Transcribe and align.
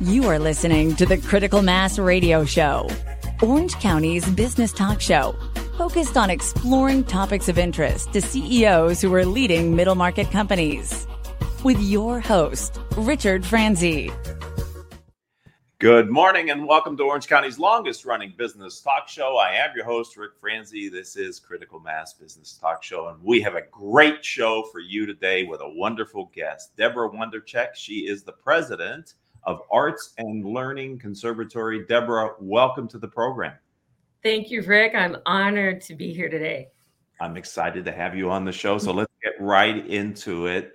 You 0.00 0.24
are 0.24 0.40
listening 0.40 0.96
to 0.96 1.06
the 1.06 1.18
Critical 1.18 1.62
Mass 1.62 2.00
Radio 2.00 2.44
Show, 2.44 2.90
Orange 3.40 3.74
County's 3.74 4.28
business 4.30 4.72
talk 4.72 5.00
show, 5.00 5.36
focused 5.78 6.16
on 6.16 6.30
exploring 6.30 7.04
topics 7.04 7.48
of 7.48 7.58
interest 7.58 8.12
to 8.12 8.20
CEOs 8.20 9.00
who 9.00 9.14
are 9.14 9.24
leading 9.24 9.76
middle 9.76 9.94
market 9.94 10.32
companies. 10.32 11.06
With 11.62 11.80
your 11.80 12.18
host, 12.18 12.80
Richard 12.96 13.46
Franzi. 13.46 14.10
Good 15.78 16.10
morning 16.10 16.50
and 16.50 16.66
welcome 16.66 16.96
to 16.96 17.04
Orange 17.04 17.28
County's 17.28 17.60
longest 17.60 18.04
running 18.04 18.34
business 18.36 18.80
talk 18.80 19.08
show. 19.08 19.36
I 19.36 19.52
am 19.52 19.70
your 19.76 19.84
host, 19.84 20.16
Rick 20.16 20.32
Franzi. 20.40 20.88
This 20.88 21.14
is 21.14 21.38
Critical 21.38 21.78
Mass 21.78 22.14
Business 22.14 22.58
Talk 22.60 22.82
Show, 22.82 23.08
and 23.08 23.22
we 23.22 23.40
have 23.42 23.54
a 23.54 23.62
great 23.70 24.24
show 24.24 24.64
for 24.72 24.80
you 24.80 25.06
today 25.06 25.44
with 25.44 25.60
a 25.60 25.68
wonderful 25.68 26.32
guest, 26.34 26.76
Deborah 26.76 27.10
Wondercheck. 27.10 27.76
She 27.76 28.08
is 28.08 28.24
the 28.24 28.32
president 28.32 29.14
of 29.46 29.62
Arts 29.70 30.14
and 30.18 30.44
Learning 30.44 30.98
Conservatory. 30.98 31.86
Deborah, 31.86 32.32
welcome 32.40 32.88
to 32.88 32.98
the 32.98 33.08
program. 33.08 33.54
Thank 34.22 34.50
you, 34.50 34.62
Rick. 34.62 34.94
I'm 34.94 35.16
honored 35.26 35.80
to 35.82 35.94
be 35.94 36.12
here 36.12 36.28
today. 36.28 36.68
I'm 37.20 37.36
excited 37.36 37.84
to 37.84 37.92
have 37.92 38.16
you 38.16 38.30
on 38.30 38.44
the 38.44 38.52
show. 38.52 38.78
So 38.78 38.92
let's 38.92 39.12
get 39.22 39.34
right 39.40 39.86
into 39.86 40.46
it. 40.46 40.74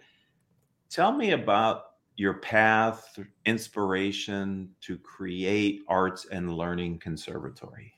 Tell 0.90 1.12
me 1.12 1.32
about 1.32 1.84
your 2.16 2.36
path, 2.36 3.18
inspiration 3.46 4.70
to 4.82 4.98
create 4.98 5.82
Arts 5.88 6.28
and 6.32 6.54
Learning 6.54 6.98
Conservatory. 7.00 7.94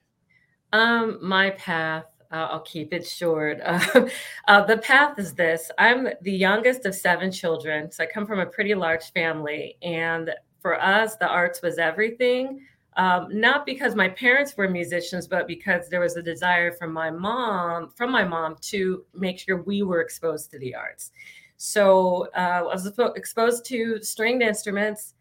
Um, 0.74 1.18
my 1.22 1.50
path, 1.52 2.06
uh, 2.32 2.48
I'll 2.52 2.62
keep 2.62 2.94
it 2.94 3.06
short. 3.06 3.60
Uh, 3.64 4.08
uh, 4.48 4.64
the 4.66 4.78
path 4.78 5.20
is 5.20 5.34
this 5.34 5.72
I'm 5.78 6.08
the 6.22 6.32
youngest 6.32 6.86
of 6.86 6.96
seven 6.96 7.32
children. 7.32 7.92
So 7.92 8.04
I 8.04 8.08
come 8.08 8.26
from 8.26 8.40
a 8.40 8.46
pretty 8.46 8.76
large 8.76 9.12
family. 9.12 9.78
And 9.82 10.32
for 10.62 10.82
us, 10.82 11.16
the 11.16 11.28
arts 11.28 11.62
was 11.62 11.78
everything. 11.78 12.62
Um, 12.98 13.28
not 13.32 13.66
because 13.66 13.96
my 13.96 14.10
parents 14.10 14.56
were 14.58 14.68
musicians, 14.68 15.28
but 15.28 15.48
because 15.48 15.88
there 15.88 16.02
was 16.02 16.18
a 16.18 16.22
desire 16.22 16.72
from 16.74 16.92
my 16.92 17.10
mom, 17.10 17.90
from 17.90 18.12
my 18.12 18.24
mom, 18.24 18.58
to 18.62 19.06
make 19.14 19.40
sure 19.40 19.62
we 19.64 19.82
were 19.82 20.02
exposed 20.02 20.52
to 20.52 20.60
the 20.60 20.76
arts. 20.76 21.12
So 21.58 22.28
uh, 22.36 22.40
I 22.40 22.62
was 22.64 22.92
exposed 23.16 23.66
to 23.66 24.02
stringed 24.02 24.42
instruments 24.42 25.14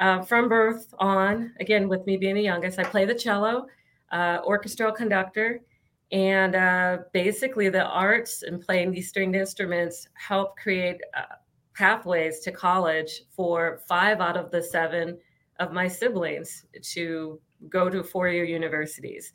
uh, 0.00 0.22
from 0.22 0.48
birth 0.48 0.92
on. 0.98 1.52
Again, 1.60 1.88
with 1.88 2.04
me 2.06 2.16
being 2.16 2.34
the 2.34 2.42
youngest, 2.42 2.78
I 2.78 2.84
play 2.84 3.04
the 3.04 3.14
cello, 3.14 3.66
uh, 4.12 4.40
orchestral 4.44 4.92
conductor, 4.92 5.60
and 6.12 6.54
uh, 6.54 6.98
basically 7.12 7.68
the 7.68 7.84
arts 7.84 8.42
and 8.42 8.60
playing 8.60 8.90
these 8.90 9.08
stringed 9.08 9.36
instruments 9.36 10.08
help 10.14 10.56
create 10.56 11.00
uh, 11.16 11.36
pathways 11.74 12.40
to 12.40 12.52
college 12.52 13.22
for 13.30 13.80
five 13.86 14.20
out 14.20 14.36
of 14.36 14.50
the 14.50 14.62
seven 14.62 15.18
of 15.60 15.72
my 15.72 15.88
siblings 15.88 16.66
to 16.82 17.40
go 17.68 17.88
to 17.88 18.02
four 18.02 18.28
year 18.28 18.44
universities. 18.44 19.32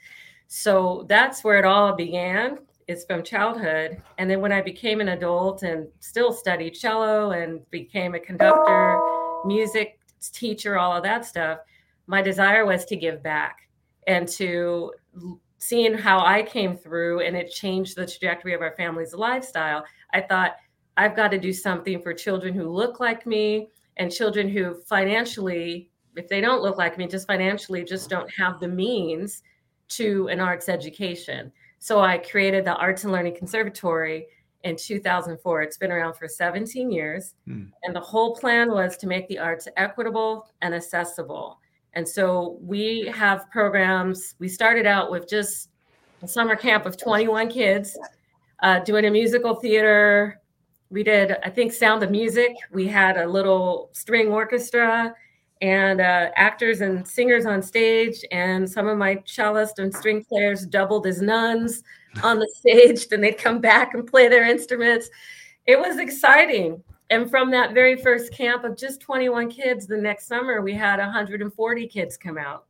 So 0.47 1.05
that's 1.07 1.43
where 1.43 1.57
it 1.57 1.65
all 1.65 1.95
began. 1.95 2.59
It's 2.87 3.05
from 3.05 3.23
childhood. 3.23 4.01
And 4.17 4.29
then 4.29 4.41
when 4.41 4.51
I 4.51 4.61
became 4.61 4.99
an 4.99 5.09
adult 5.09 5.61
and 5.63 5.87
still 5.99 6.33
studied 6.33 6.71
cello 6.71 7.31
and 7.31 7.69
became 7.69 8.15
a 8.15 8.19
conductor, 8.19 8.99
music 9.45 9.99
teacher, 10.33 10.77
all 10.77 10.95
of 10.97 11.03
that 11.03 11.25
stuff, 11.25 11.59
my 12.07 12.21
desire 12.21 12.65
was 12.65 12.85
to 12.85 12.95
give 12.95 13.21
back 13.21 13.69
and 14.07 14.27
to 14.27 14.91
seeing 15.59 15.93
how 15.93 16.25
I 16.25 16.41
came 16.41 16.75
through 16.75 17.19
and 17.19 17.37
it 17.37 17.51
changed 17.51 17.95
the 17.95 18.07
trajectory 18.07 18.53
of 18.53 18.61
our 18.61 18.73
family's 18.75 19.13
lifestyle. 19.13 19.85
I 20.13 20.21
thought, 20.21 20.55
I've 21.00 21.16
got 21.16 21.31
to 21.31 21.39
do 21.39 21.53
something 21.53 22.02
for 22.02 22.14
children 22.14 22.53
who 22.53 22.67
look 22.67 23.00
like 23.00 23.25
me 23.25 23.69
and 23.95 24.11
children 24.11 24.50
who 24.50 24.75
financially, 24.86 25.89
if 26.17 26.28
they 26.28 26.41
don't 26.41 26.61
look 26.61 26.78
like 26.78 26.97
me, 26.97 27.08
just 27.08 27.25
financially 27.25 27.86
just 27.86 28.09
don't 28.09 28.30
have 28.38 28.59
the 28.59 28.67
means 28.67 29.41
to 30.00 30.28
an 30.28 30.41
arts 30.41 30.68
education. 30.68 31.53
So 31.79 32.01
I 32.01 32.18
created 32.18 32.66
the 32.66 32.75
Arts 32.75 33.06
and 33.06 33.13
Learning 33.13 33.34
Conservatory 33.34 34.28
in 34.66 34.75
2004. 34.75 35.62
It's 35.62 35.78
been 35.78 35.90
around 35.90 36.16
for 36.16 36.28
17 36.28 36.91
years. 36.91 37.34
Hmm. 37.46 37.68
And 37.84 37.96
the 37.96 38.02
whole 38.02 38.35
plan 38.35 38.69
was 38.69 38.97
to 38.97 39.07
make 39.07 39.25
the 39.29 39.40
arts 39.40 39.69
equitable 39.78 40.50
and 40.62 40.75
accessible. 40.75 41.59
And 41.94 42.06
so 42.06 42.57
we 42.62 43.09
have 43.16 43.50
programs. 43.52 44.35
We 44.40 44.50
started 44.50 44.85
out 44.85 45.12
with 45.12 45.29
just 45.29 45.69
a 46.22 46.28
summer 46.28 46.57
camp 46.57 46.85
of 46.85 46.97
21 46.97 47.47
kids 47.47 47.97
uh, 48.62 48.79
doing 48.79 49.06
a 49.06 49.12
musical 49.12 49.56
theater, 49.56 50.41
we 50.89 51.03
did 51.03 51.35
i 51.44 51.50
think 51.50 51.72
sound 51.72 52.03
of 52.03 52.11
music. 52.11 52.55
We 52.72 52.88
had 52.88 53.17
a 53.17 53.27
little 53.27 53.89
string 53.94 54.29
orchestra 54.29 55.13
and 55.61 56.00
uh, 56.00 56.29
actors 56.35 56.81
and 56.81 57.05
singers 57.05 57.45
on 57.45 57.61
stage 57.61 58.23
and 58.31 58.69
some 58.69 58.88
of 58.88 58.97
my 58.97 59.22
cellist 59.25 59.79
and 59.79 59.94
string 59.94 60.23
players 60.23 60.66
doubled 60.66 61.05
as 61.05 61.22
nuns 61.22 61.83
on 62.23 62.39
the 62.39 62.49
stage. 62.57 63.07
Then 63.07 63.22
they'd 63.22 63.38
come 63.38 63.59
back 63.59 63.94
and 63.94 64.07
play 64.07 64.29
their 64.29 64.45
instruments. 64.45 65.09
It 65.66 65.78
was 65.78 65.97
exciting. 65.97 66.81
And 67.09 67.29
from 67.29 67.51
that 67.51 67.73
very 67.73 67.97
first 67.97 68.31
camp 68.31 68.63
of 68.63 68.78
just 68.78 69.01
21 69.01 69.49
kids 69.49 69.88
the 69.88 69.97
next 69.97 70.28
summer 70.28 70.61
we 70.61 70.73
had 70.73 70.99
140 70.99 71.88
kids 71.88 72.17
come 72.17 72.38
out. 72.38 72.66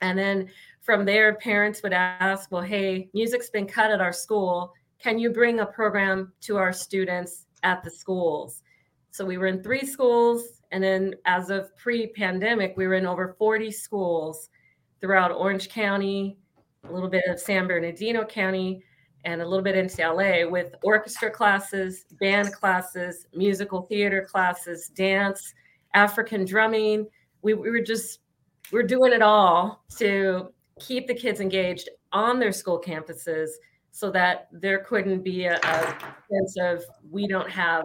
And 0.00 0.18
then 0.18 0.50
from 0.80 1.04
there 1.04 1.34
parents 1.34 1.82
would 1.82 1.92
ask 1.92 2.50
well 2.50 2.62
hey 2.62 3.08
music's 3.14 3.50
been 3.50 3.66
cut 3.66 3.90
at 3.90 4.00
our 4.00 4.12
school 4.12 4.72
can 5.04 5.18
you 5.18 5.28
bring 5.28 5.60
a 5.60 5.66
program 5.66 6.32
to 6.40 6.56
our 6.56 6.72
students 6.72 7.44
at 7.62 7.84
the 7.84 7.90
schools? 7.90 8.62
So 9.10 9.22
we 9.22 9.36
were 9.36 9.48
in 9.48 9.62
three 9.62 9.84
schools. 9.84 10.62
And 10.72 10.82
then 10.82 11.14
as 11.26 11.50
of 11.50 11.76
pre 11.76 12.06
pandemic, 12.06 12.72
we 12.78 12.86
were 12.86 12.94
in 12.94 13.04
over 13.04 13.36
40 13.38 13.70
schools 13.70 14.48
throughout 15.02 15.30
Orange 15.30 15.68
County, 15.68 16.38
a 16.88 16.90
little 16.90 17.10
bit 17.10 17.22
of 17.28 17.38
San 17.38 17.66
Bernardino 17.66 18.24
County, 18.24 18.82
and 19.26 19.42
a 19.42 19.46
little 19.46 19.62
bit 19.62 19.76
into 19.76 20.10
LA 20.10 20.48
with 20.48 20.74
orchestra 20.82 21.30
classes, 21.30 22.06
band 22.18 22.54
classes, 22.54 23.26
musical 23.34 23.82
theater 23.82 24.26
classes, 24.26 24.88
dance, 24.88 25.52
African 25.92 26.46
drumming. 26.46 27.06
We, 27.42 27.52
we 27.52 27.68
were 27.68 27.82
just, 27.82 28.20
we're 28.72 28.82
doing 28.82 29.12
it 29.12 29.20
all 29.20 29.84
to 29.98 30.50
keep 30.80 31.06
the 31.06 31.14
kids 31.14 31.40
engaged 31.40 31.90
on 32.10 32.38
their 32.38 32.52
school 32.52 32.80
campuses 32.80 33.50
so 33.94 34.10
that 34.10 34.48
there 34.50 34.80
couldn't 34.80 35.22
be 35.22 35.44
a, 35.44 35.54
a 35.54 35.96
sense 36.28 36.56
of 36.60 36.84
we 37.12 37.28
don't 37.28 37.48
have 37.48 37.84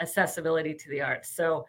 accessibility 0.00 0.72
to 0.72 0.88
the 0.88 1.02
arts. 1.02 1.36
So 1.36 1.66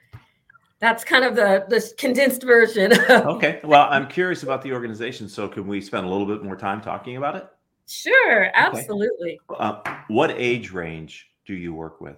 that's 0.79 1.03
kind 1.03 1.25
of 1.25 1.35
the 1.35 1.65
the 1.67 1.93
condensed 1.97 2.43
version. 2.43 2.93
okay. 3.09 3.59
Well, 3.65 3.87
I'm 3.91 4.07
curious 4.07 4.43
about 4.43 4.61
the 4.61 4.71
organization. 4.71 5.27
So 5.27 5.49
can 5.49 5.67
we 5.67 5.81
spend 5.81 6.05
a 6.05 6.09
little 6.09 6.25
bit 6.25 6.41
more 6.41 6.55
time 6.55 6.79
talking 6.79 7.17
about 7.17 7.35
it? 7.35 7.47
Sure, 7.85 8.49
absolutely. 8.53 9.37
Okay. 9.51 9.59
Uh, 9.59 9.97
what 10.07 10.31
age 10.31 10.71
range 10.71 11.29
do 11.45 11.53
you 11.53 11.73
work 11.73 11.99
with? 11.99 12.15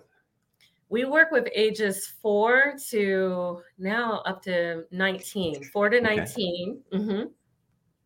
We 0.90 1.06
work 1.06 1.32
with 1.32 1.48
ages 1.56 2.14
four 2.22 2.76
to 2.92 3.64
now 3.80 4.22
up 4.28 4.44
to 4.44 4.84
19, 4.92 5.64
four 5.74 5.90
to 5.90 6.00
19. 6.00 6.82
Mm-hmm. 6.94 7.24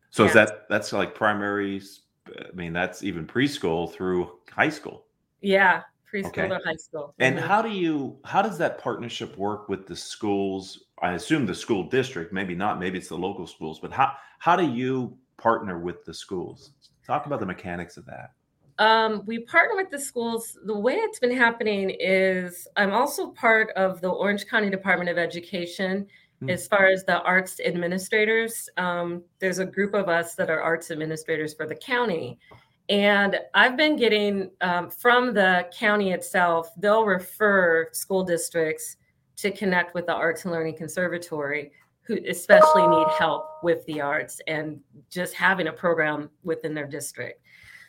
So 0.08 0.24
is 0.24 0.32
that 0.32 0.66
that's 0.70 0.94
like 0.94 1.14
primary 1.14 1.82
I 2.26 2.54
mean, 2.54 2.72
that's 2.72 3.02
even 3.02 3.26
preschool 3.26 3.92
through 3.92 4.38
high 4.50 4.68
school. 4.68 5.04
Yeah, 5.40 5.82
preschool 6.12 6.26
okay. 6.26 6.48
to 6.48 6.60
high 6.64 6.76
school. 6.76 7.14
And 7.18 7.36
mm-hmm. 7.36 7.46
how 7.46 7.62
do 7.62 7.70
you 7.70 8.18
how 8.24 8.42
does 8.42 8.58
that 8.58 8.78
partnership 8.78 9.36
work 9.36 9.68
with 9.68 9.86
the 9.86 9.96
schools? 9.96 10.84
I 11.00 11.12
assume 11.12 11.46
the 11.46 11.54
school 11.54 11.88
district, 11.88 12.32
maybe 12.32 12.54
not, 12.54 12.78
maybe 12.78 12.98
it's 12.98 13.08
the 13.08 13.18
local 13.18 13.46
schools, 13.46 13.80
but 13.80 13.92
how 13.92 14.12
how 14.38 14.56
do 14.56 14.66
you 14.66 15.16
partner 15.36 15.78
with 15.78 16.04
the 16.04 16.14
schools? 16.14 16.72
Talk 17.06 17.26
about 17.26 17.40
the 17.40 17.46
mechanics 17.46 17.96
of 17.96 18.06
that. 18.06 18.32
Um, 18.78 19.22
we 19.26 19.40
partner 19.40 19.76
with 19.76 19.90
the 19.90 19.98
schools. 19.98 20.58
The 20.64 20.76
way 20.76 20.94
it's 20.94 21.18
been 21.18 21.36
happening 21.36 21.90
is 21.98 22.66
I'm 22.76 22.92
also 22.92 23.30
part 23.30 23.70
of 23.70 24.00
the 24.00 24.08
Orange 24.08 24.46
County 24.46 24.70
Department 24.70 25.10
of 25.10 25.18
Education. 25.18 26.06
As 26.48 26.66
far 26.66 26.86
as 26.86 27.04
the 27.04 27.20
arts 27.22 27.60
administrators, 27.60 28.68
um, 28.76 29.22
there's 29.38 29.58
a 29.58 29.66
group 29.66 29.94
of 29.94 30.08
us 30.08 30.34
that 30.34 30.50
are 30.50 30.60
arts 30.60 30.90
administrators 30.90 31.54
for 31.54 31.66
the 31.66 31.74
county. 31.74 32.38
And 32.88 33.38
I've 33.54 33.76
been 33.76 33.96
getting 33.96 34.50
um, 34.60 34.90
from 34.90 35.34
the 35.34 35.68
county 35.76 36.12
itself, 36.12 36.70
they'll 36.76 37.04
refer 37.04 37.88
school 37.92 38.24
districts 38.24 38.96
to 39.36 39.50
connect 39.50 39.94
with 39.94 40.06
the 40.06 40.12
Arts 40.12 40.44
and 40.44 40.52
Learning 40.52 40.76
Conservatory, 40.76 41.72
who 42.02 42.18
especially 42.28 42.86
need 42.86 43.06
help 43.18 43.46
with 43.62 43.84
the 43.86 44.00
arts 44.00 44.40
and 44.46 44.80
just 45.10 45.34
having 45.34 45.68
a 45.68 45.72
program 45.72 46.28
within 46.42 46.74
their 46.74 46.86
district. 46.86 47.40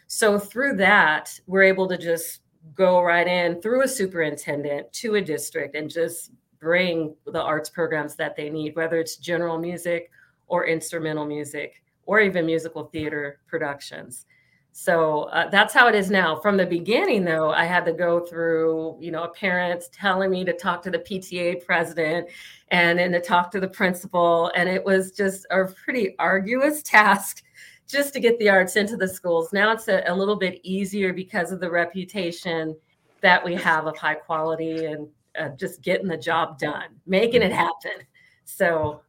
So 0.07 0.37
through 0.37 0.77
that, 0.77 1.37
we're 1.47 1.63
able 1.63 1.87
to 1.87 1.97
just 1.97 2.41
go 2.75 3.01
right 3.01 3.27
in 3.27 3.61
through 3.61 3.83
a 3.83 3.87
superintendent 3.87 4.93
to 4.93 5.15
a 5.15 5.21
district 5.21 5.75
and 5.75 5.89
just 5.89 6.31
bring 6.63 7.13
the 7.25 7.41
arts 7.41 7.69
programs 7.69 8.15
that 8.15 8.35
they 8.35 8.49
need, 8.49 8.75
whether 8.75 8.99
it's 8.99 9.17
general 9.17 9.59
music 9.59 10.09
or 10.47 10.65
instrumental 10.65 11.25
music 11.25 11.83
or 12.05 12.21
even 12.21 12.45
musical 12.45 12.85
theater 12.85 13.39
productions. 13.47 14.25
So 14.71 15.23
uh, 15.25 15.49
that's 15.49 15.73
how 15.73 15.87
it 15.87 15.93
is 15.93 16.09
now. 16.09 16.39
From 16.39 16.57
the 16.57 16.65
beginning, 16.65 17.23
though, 17.25 17.51
I 17.51 17.65
had 17.65 17.85
to 17.85 17.93
go 17.93 18.21
through, 18.21 18.97
you 18.99 19.11
know, 19.11 19.27
parents 19.27 19.87
telling 19.93 20.31
me 20.31 20.43
to 20.45 20.53
talk 20.53 20.81
to 20.83 20.89
the 20.89 20.97
PTA 20.97 21.63
president 21.63 22.27
and 22.69 22.97
then 22.97 23.11
to 23.11 23.21
talk 23.21 23.51
to 23.51 23.59
the 23.59 23.67
principal. 23.67 24.51
And 24.55 24.67
it 24.67 24.83
was 24.83 25.11
just 25.11 25.45
a 25.51 25.65
pretty 25.65 26.15
arduous 26.17 26.81
task 26.83 27.43
just 27.87 28.13
to 28.13 28.19
get 28.19 28.39
the 28.39 28.49
arts 28.49 28.75
into 28.75 28.97
the 28.97 29.07
schools. 29.07 29.53
Now 29.53 29.71
it's 29.73 29.87
a, 29.89 30.01
a 30.07 30.15
little 30.15 30.37
bit 30.37 30.59
easier 30.63 31.13
because 31.13 31.51
of 31.51 31.59
the 31.59 31.69
reputation 31.69 32.75
that 33.21 33.45
we 33.45 33.53
have 33.53 33.85
of 33.85 33.95
high 33.95 34.15
quality 34.15 34.85
and 34.85 35.07
uh, 35.39 35.49
just 35.49 35.81
getting 35.81 36.07
the 36.07 36.17
job 36.17 36.57
done, 36.59 36.89
making 37.05 37.41
it 37.41 37.51
happen. 37.51 38.05
So, 38.45 39.01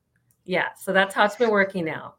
yeah, 0.45 0.69
so 0.79 0.93
that's 0.93 1.15
how 1.15 1.25
it's 1.25 1.37
been 1.37 1.51
working 1.51 1.85
now. 1.85 2.15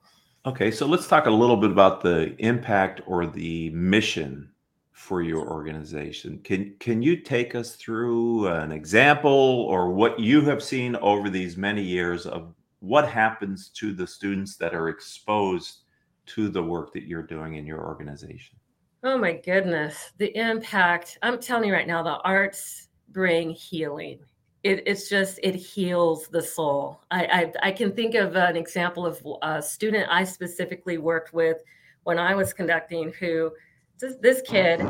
Okay, 0.45 0.69
so 0.69 0.85
let's 0.85 1.07
talk 1.07 1.25
a 1.25 1.31
little 1.31 1.57
bit 1.57 1.71
about 1.71 2.01
the 2.01 2.35
impact 2.37 3.01
or 3.07 3.25
the 3.25 3.71
mission 3.71 4.49
for 4.91 5.21
your 5.21 5.49
organization. 5.49 6.39
Can 6.43 6.75
can 6.79 7.01
you 7.01 7.17
take 7.17 7.55
us 7.55 7.75
through 7.75 8.47
an 8.47 8.71
example 8.71 9.31
or 9.31 9.91
what 9.91 10.19
you 10.19 10.41
have 10.41 10.63
seen 10.63 10.95
over 10.97 11.29
these 11.29 11.57
many 11.57 11.81
years 11.81 12.25
of 12.25 12.53
what 12.79 13.07
happens 13.07 13.69
to 13.69 13.91
the 13.91 14.05
students 14.05 14.55
that 14.57 14.73
are 14.73 14.89
exposed 14.89 15.81
to 16.27 16.49
the 16.49 16.63
work 16.63 16.93
that 16.93 17.03
you're 17.03 17.23
doing 17.23 17.55
in 17.55 17.65
your 17.65 17.85
organization? 17.85 18.55
Oh 19.03 19.17
my 19.17 19.33
goodness, 19.33 20.11
the 20.17 20.35
impact. 20.37 21.17
I'm 21.21 21.39
telling 21.39 21.67
you 21.67 21.73
right 21.73 21.87
now, 21.87 22.01
the 22.01 22.19
arts 22.21 22.87
bring 23.09 23.51
healing. 23.51 24.19
It, 24.63 24.83
it's 24.87 25.09
just, 25.09 25.39
it 25.43 25.55
heals 25.55 26.27
the 26.27 26.41
soul. 26.41 27.01
I, 27.11 27.25
I, 27.25 27.67
I 27.67 27.71
can 27.71 27.91
think 27.91 28.15
of 28.15 28.35
an 28.35 28.55
example 28.55 29.05
of 29.05 29.25
a 29.43 29.61
student 29.61 30.07
I 30.09 30.23
specifically 30.23 30.97
worked 30.97 31.33
with 31.33 31.57
when 32.03 32.17
I 32.17 32.33
was 32.33 32.53
conducting 32.53 33.13
who 33.19 33.51
this, 33.99 34.41
kid 34.41 34.85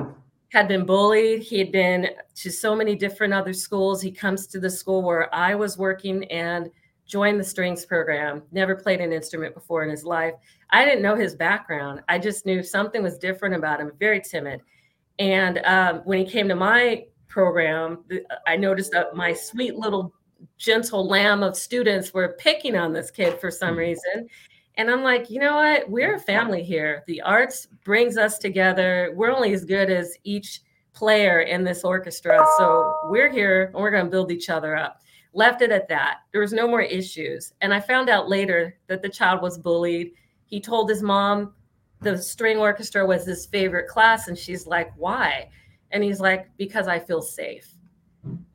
had 0.50 0.68
been 0.68 0.86
bullied. 0.86 1.42
He 1.42 1.60
had 1.60 1.72
been 1.72 2.10
to 2.36 2.50
so 2.50 2.76
many 2.76 2.96
different 2.96 3.34
other 3.34 3.54
schools. 3.54 4.02
He 4.02 4.12
comes 4.12 4.48
to 4.48 4.60
the 4.60 4.70
school 4.70 5.02
where 5.02 5.34
I 5.34 5.56
was 5.56 5.78
working 5.78 6.24
and 6.26 6.70
joined 7.06 7.40
the 7.40 7.44
strings 7.44 7.86
program, 7.86 8.42
never 8.52 8.76
played 8.76 9.00
an 9.00 9.14
instrument 9.14 9.54
before 9.54 9.84
in 9.84 9.90
his 9.90 10.04
life. 10.04 10.34
I 10.72 10.86
didn't 10.86 11.04
know 11.04 11.16
his 11.16 11.36
background. 11.36 12.02
I 12.10 12.18
just 12.18 12.46
knew 12.46 12.64
something 12.64 13.04
was 13.04 13.18
different 13.18 13.56
about 13.56 13.80
him, 13.80 13.92
very 14.00 14.22
timid. 14.22 14.62
And 15.20 15.60
um, 15.60 15.98
when 16.06 16.18
he 16.18 16.26
came 16.26 16.48
to 16.48 16.56
my 16.56 17.06
program, 17.28 18.04
I 18.48 18.56
noticed 18.56 18.92
that 18.92 19.16
my 19.16 19.34
sweet 19.34 19.76
little 19.76 20.14
gentle 20.58 21.08
lamb 21.08 21.44
of 21.44 21.56
students 21.56 22.14
were 22.14 22.36
picking 22.40 22.76
on 22.76 22.94
this 22.94 23.12
kid 23.12 23.40
for 23.40 23.52
some 23.52 23.70
mm-hmm. 23.70 23.80
reason. 23.80 24.28
And 24.76 24.92
I'm 24.92 25.04
like, 25.04 25.30
you 25.30 25.40
know 25.40 25.56
what? 25.56 25.90
We're 25.90 26.16
a 26.16 26.20
family 26.20 26.64
here. 26.64 27.04
The 27.08 27.22
arts 27.22 27.68
brings 27.86 28.18
us 28.18 28.38
together. 28.38 29.14
We're 29.16 29.32
only 29.32 29.54
as 29.54 29.64
good 29.64 29.90
as 29.90 30.18
each 30.24 30.62
player 30.94 31.42
in 31.42 31.64
this 31.64 31.84
orchestra. 31.84 32.46
So 32.58 32.94
we're 33.06 33.32
here 33.32 33.66
and 33.66 33.76
we're 33.76 33.92
going 33.92 34.06
to 34.06 34.12
build 34.12 34.32
each 34.32 34.50
other 34.50 34.76
up 34.76 35.02
left 35.36 35.62
it 35.62 35.70
at 35.70 35.88
that. 35.90 36.22
There 36.32 36.42
was 36.42 36.54
no 36.54 36.68
more 36.68 36.82
issues. 36.82 37.54
And 37.62 37.74
I 37.74 37.80
found 37.80 38.10
out 38.10 38.30
later 38.30 38.80
that 38.88 39.02
the 39.02 39.10
child 39.10 39.42
was 39.42 39.58
bullied. 39.58 40.14
He 40.46 40.60
told 40.60 40.90
his 40.90 41.04
mom 41.04 41.54
the 42.02 42.18
string 42.18 42.58
orchestra 42.58 43.06
was 43.06 43.26
his 43.26 43.46
favorite 43.46 43.88
class. 43.88 44.28
And 44.28 44.38
she's 44.38 44.66
like, 44.66 44.92
why? 44.96 45.50
And 45.92 46.04
he's 46.04 46.20
like, 46.20 46.50
because 46.58 46.88
I 46.88 47.00
feel 47.00 47.22
safe. 47.22 47.76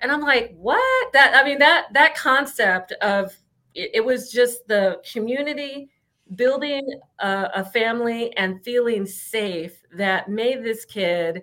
And 0.00 0.10
I'm 0.10 0.20
like, 0.20 0.54
what? 0.56 1.12
That, 1.12 1.34
I 1.34 1.44
mean, 1.44 1.58
that, 1.58 1.86
that 1.92 2.16
concept 2.16 2.92
of 3.00 3.36
it, 3.74 3.90
it 3.94 4.04
was 4.04 4.30
just 4.30 4.66
the 4.66 5.00
community 5.10 5.90
building 6.34 6.86
a, 7.18 7.50
a 7.54 7.64
family 7.64 8.36
and 8.36 8.62
feeling 8.64 9.06
safe 9.06 9.80
that 9.96 10.28
made 10.28 10.62
this 10.62 10.84
kid 10.84 11.42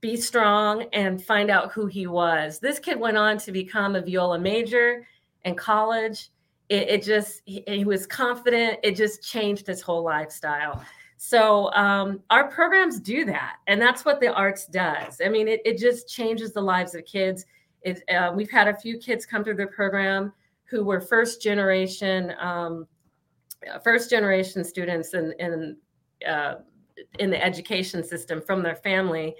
be 0.00 0.16
strong 0.16 0.84
and 0.92 1.22
find 1.22 1.50
out 1.50 1.72
who 1.72 1.86
he 1.86 2.06
was. 2.06 2.58
This 2.58 2.78
kid 2.78 2.98
went 2.98 3.16
on 3.16 3.38
to 3.38 3.52
become 3.52 3.96
a 3.96 4.02
viola 4.02 4.38
major 4.38 5.06
in 5.44 5.54
college. 5.54 6.30
It, 6.68 6.88
it 6.88 7.02
just, 7.02 7.42
he, 7.46 7.64
he, 7.66 7.84
was 7.84 8.06
confident. 8.06 8.78
It 8.82 8.94
just 8.94 9.22
changed 9.22 9.66
his 9.66 9.80
whole 9.80 10.04
lifestyle. 10.04 10.84
So 11.20 11.72
um, 11.72 12.20
our 12.30 12.48
programs 12.48 13.00
do 13.00 13.24
that. 13.24 13.56
And 13.66 13.82
that's 13.82 14.04
what 14.04 14.20
the 14.20 14.32
arts 14.32 14.66
does. 14.66 15.20
I 15.22 15.28
mean, 15.28 15.48
it, 15.48 15.60
it 15.64 15.76
just 15.76 16.08
changes 16.08 16.52
the 16.52 16.60
lives 16.60 16.94
of 16.94 17.04
kids. 17.04 17.44
It, 17.82 18.02
uh, 18.08 18.32
we've 18.34 18.50
had 18.50 18.68
a 18.68 18.74
few 18.74 18.98
kids 18.98 19.26
come 19.26 19.42
through 19.42 19.56
the 19.56 19.66
program 19.66 20.32
who 20.64 20.84
were 20.84 21.00
first 21.00 21.42
generation, 21.42 22.32
um, 22.38 22.86
first 23.82 24.10
generation 24.10 24.62
students 24.62 25.12
in, 25.12 25.34
in, 25.40 25.76
uh, 26.24 26.54
in 27.18 27.30
the 27.30 27.44
education 27.44 28.04
system 28.04 28.40
from 28.40 28.62
their 28.62 28.76
family 28.76 29.34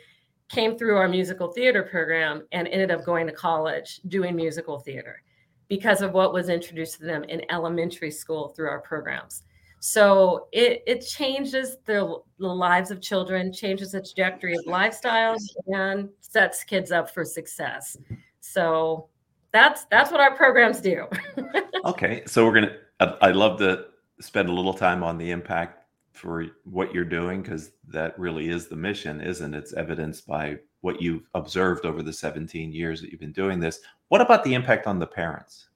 came 0.49 0.77
through 0.77 0.97
our 0.97 1.09
musical 1.09 1.53
theater 1.53 1.85
program 1.85 2.43
and 2.51 2.67
ended 2.69 2.91
up 2.91 3.05
going 3.05 3.27
to 3.27 3.33
college 3.33 4.01
doing 4.09 4.35
musical 4.35 4.81
theater 4.81 5.23
because 5.69 6.03
of 6.03 6.13
what 6.13 6.33
was 6.33 6.49
introduced 6.49 6.99
to 6.99 7.05
them 7.05 7.23
in 7.25 7.43
elementary 7.51 8.11
school 8.11 8.49
through 8.49 8.69
our 8.69 8.81
programs. 8.81 9.45
So 9.81 10.49
it, 10.53 10.83
it 10.87 11.07
changes 11.07 11.77
the, 11.85 12.19
the 12.39 12.49
lives 12.49 12.91
of 12.91 13.01
children, 13.01 13.53
changes 13.53 13.93
the 13.93 14.01
trajectory 14.01 14.55
of 14.55 14.65
lifestyles, 14.67 15.43
and 15.67 16.09
sets 16.21 16.65
kids 16.65 16.91
up 16.91 17.11
for 17.11 17.25
success. 17.25 17.97
So 18.41 19.09
that's 19.53 19.85
that's 19.87 20.11
what 20.11 20.21
our 20.21 20.35
programs 20.37 20.81
do. 20.81 21.07
okay, 21.85 22.23
so 22.27 22.45
we're 22.45 22.55
gonna. 22.55 22.77
I'd 23.23 23.37
love 23.37 23.59
to 23.59 23.87
spend 24.21 24.49
a 24.49 24.53
little 24.53 24.75
time 24.75 25.03
on 25.03 25.19
the 25.19 25.31
impact 25.31 25.85
for 26.13 26.47
what 26.65 26.93
you're 26.93 27.05
doing 27.05 27.43
because 27.43 27.71
that 27.87 28.19
really 28.19 28.49
is 28.49 28.67
the 28.67 28.77
mission, 28.77 29.21
isn't 29.21 29.55
it? 29.55 29.59
It's 29.59 29.73
evidenced 29.73 30.27
by 30.27 30.59
what 30.81 31.01
you've 31.01 31.29
observed 31.35 31.87
over 31.87 32.03
the 32.03 32.13
17 32.13 32.73
years 32.73 33.01
that 33.01 33.11
you've 33.11 33.21
been 33.21 33.33
doing 33.33 33.61
this. 33.61 33.81
What 34.09 34.21
about 34.21 34.43
the 34.43 34.55
impact 34.55 34.87
on 34.87 34.99
the 34.99 35.07
parents? 35.07 35.69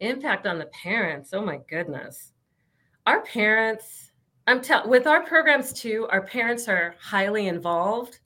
Impact 0.00 0.46
on 0.46 0.58
the 0.58 0.66
parents. 0.66 1.30
Oh 1.32 1.44
my 1.44 1.60
goodness. 1.68 2.32
Our 3.06 3.22
parents, 3.22 4.12
I'm 4.46 4.62
telling 4.62 4.88
with 4.88 5.06
our 5.06 5.24
programs 5.24 5.72
too, 5.72 6.06
our 6.10 6.22
parents 6.22 6.68
are 6.68 6.94
highly 7.00 7.48
involved 7.48 8.20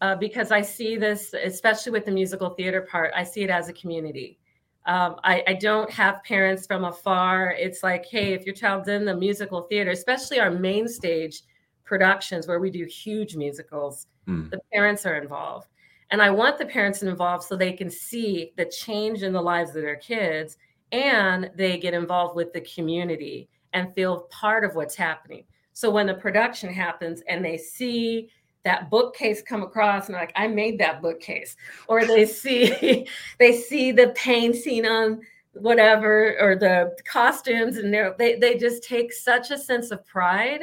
uh, 0.00 0.16
because 0.16 0.50
I 0.50 0.60
see 0.60 0.96
this, 0.96 1.34
especially 1.34 1.92
with 1.92 2.04
the 2.04 2.12
musical 2.12 2.50
theater 2.50 2.82
part, 2.82 3.12
I 3.16 3.24
see 3.24 3.42
it 3.42 3.50
as 3.50 3.68
a 3.68 3.72
community. 3.72 4.38
Um, 4.86 5.16
I, 5.24 5.42
I, 5.46 5.54
don't 5.54 5.90
have 5.90 6.22
parents 6.22 6.66
from 6.66 6.84
afar. 6.84 7.50
It's 7.50 7.82
like, 7.82 8.06
hey, 8.06 8.32
if 8.32 8.46
your 8.46 8.54
child's 8.54 8.88
in 8.88 9.04
the 9.04 9.14
musical 9.14 9.62
theater, 9.62 9.90
especially 9.90 10.40
our 10.40 10.50
main 10.50 10.88
stage 10.88 11.42
productions 11.84 12.46
where 12.46 12.60
we 12.60 12.70
do 12.70 12.86
huge 12.86 13.36
musicals, 13.36 14.06
mm. 14.26 14.48
the 14.50 14.60
parents 14.72 15.04
are 15.04 15.16
involved. 15.16 15.68
And 16.10 16.22
I 16.22 16.30
want 16.30 16.56
the 16.56 16.64
parents 16.64 17.02
involved 17.02 17.44
so 17.44 17.54
they 17.54 17.72
can 17.72 17.90
see 17.90 18.52
the 18.56 18.64
change 18.64 19.22
in 19.22 19.32
the 19.32 19.42
lives 19.42 19.76
of 19.76 19.82
their 19.82 19.96
kids 19.96 20.56
and 20.90 21.50
they 21.54 21.76
get 21.76 21.92
involved 21.92 22.34
with 22.34 22.52
the 22.54 22.62
community 22.62 23.50
and 23.78 23.94
feel 23.94 24.22
part 24.30 24.64
of 24.64 24.74
what's 24.74 24.96
happening. 24.96 25.44
So 25.72 25.90
when 25.90 26.06
the 26.06 26.14
production 26.14 26.72
happens 26.72 27.22
and 27.28 27.44
they 27.44 27.56
see 27.56 28.30
that 28.64 28.90
bookcase 28.90 29.40
come 29.40 29.62
across 29.62 30.08
and 30.08 30.16
like 30.16 30.32
i 30.34 30.46
made 30.46 30.78
that 30.78 31.00
bookcase 31.00 31.56
or 31.86 32.04
they 32.04 32.26
see 32.42 33.06
they 33.38 33.56
see 33.56 33.92
the 33.92 34.08
painting 34.08 34.84
on 34.84 35.20
whatever 35.52 36.36
or 36.40 36.56
the 36.56 36.94
costumes 37.04 37.76
and 37.78 37.94
they 38.18 38.34
they 38.34 38.58
just 38.58 38.82
take 38.82 39.12
such 39.12 39.52
a 39.52 39.56
sense 39.56 39.92
of 39.92 40.04
pride 40.04 40.60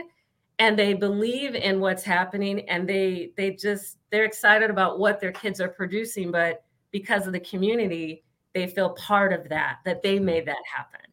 and 0.60 0.77
they 0.77 0.93
believe 0.93 1.55
in 1.55 1.79
what's 1.79 2.03
happening 2.03 2.67
and 2.69 2.88
they 2.88 3.31
they 3.38 3.51
just 3.51 3.98
they're 4.12 4.25
excited 4.25 4.69
about 4.69 5.00
what 5.00 5.19
their 5.19 5.31
kids 5.31 5.60
are 5.60 5.69
producing 5.69 6.31
but 6.31 6.63
because 6.91 7.25
of 7.25 7.34
the 7.34 7.39
community 7.39 8.24
they 8.53 8.67
feel 8.67 8.91
part 8.91 9.34
of 9.34 9.50
that 9.50 9.77
that 9.86 10.03
they 10.03 10.19
made 10.19 10.45
that 10.45 10.63
happen 10.72 11.04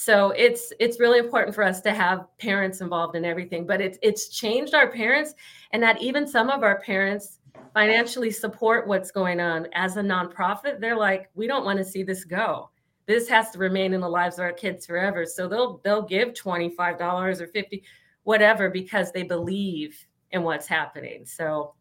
so 0.00 0.30
it's 0.30 0.72
it's 0.80 0.98
really 0.98 1.18
important 1.18 1.54
for 1.54 1.62
us 1.62 1.82
to 1.82 1.92
have 1.92 2.24
parents 2.38 2.80
involved 2.80 3.16
in 3.16 3.24
everything 3.26 3.66
but 3.66 3.82
it's 3.82 3.98
it's 4.00 4.30
changed 4.30 4.72
our 4.72 4.90
parents 4.90 5.34
and 5.72 5.82
that 5.82 6.00
even 6.00 6.26
some 6.26 6.48
of 6.48 6.62
our 6.62 6.80
parents 6.80 7.40
financially 7.74 8.30
support 8.30 8.86
what's 8.86 9.10
going 9.10 9.40
on. 9.40 9.66
As 9.74 9.98
a 9.98 10.02
nonprofit 10.02 10.80
they're 10.80 10.96
like 10.96 11.28
we 11.34 11.46
don't 11.46 11.66
want 11.66 11.78
to 11.78 11.84
see 11.84 12.02
this 12.02 12.24
go. 12.24 12.70
This 13.04 13.28
has 13.28 13.50
to 13.50 13.58
remain 13.58 13.92
in 13.92 14.00
the 14.00 14.08
lives 14.08 14.38
of 14.38 14.44
our 14.44 14.54
kids 14.54 14.86
forever. 14.86 15.26
So 15.26 15.46
they'll 15.46 15.82
they'll 15.84 16.06
give 16.06 16.30
$25 16.30 17.40
or 17.42 17.46
50 17.46 17.82
whatever 18.22 18.70
because 18.70 19.12
they 19.12 19.22
believe 19.22 20.06
in 20.30 20.44
what's 20.44 20.66
happening. 20.66 21.26
So 21.26 21.74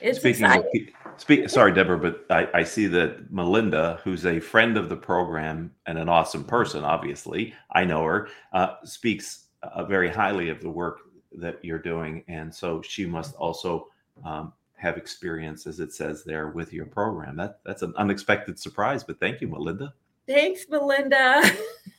it's 0.00 0.18
Speaking 0.18 0.44
exciting. 0.46 0.88
of, 1.06 1.20
speak, 1.20 1.48
sorry, 1.48 1.72
Deborah, 1.72 1.98
but 1.98 2.24
I, 2.30 2.48
I 2.54 2.64
see 2.64 2.86
that 2.88 3.30
Melinda, 3.30 4.00
who's 4.04 4.26
a 4.26 4.40
friend 4.40 4.76
of 4.76 4.88
the 4.88 4.96
program 4.96 5.72
and 5.86 5.98
an 5.98 6.08
awesome 6.08 6.44
person, 6.44 6.84
obviously, 6.84 7.54
I 7.72 7.84
know 7.84 8.04
her, 8.04 8.28
uh, 8.52 8.76
speaks 8.84 9.46
uh, 9.62 9.84
very 9.84 10.08
highly 10.08 10.48
of 10.48 10.60
the 10.60 10.70
work 10.70 11.00
that 11.32 11.58
you're 11.62 11.78
doing, 11.78 12.24
and 12.28 12.54
so 12.54 12.82
she 12.82 13.06
must 13.06 13.34
also 13.36 13.88
um, 14.24 14.52
have 14.76 14.96
experience, 14.96 15.66
as 15.66 15.80
it 15.80 15.92
says 15.92 16.24
there, 16.24 16.48
with 16.48 16.72
your 16.72 16.86
program. 16.86 17.36
That 17.36 17.60
that's 17.64 17.82
an 17.82 17.94
unexpected 17.96 18.58
surprise, 18.58 19.04
but 19.04 19.20
thank 19.20 19.40
you, 19.40 19.48
Melinda. 19.48 19.94
Thanks, 20.26 20.66
Melinda. 20.68 21.42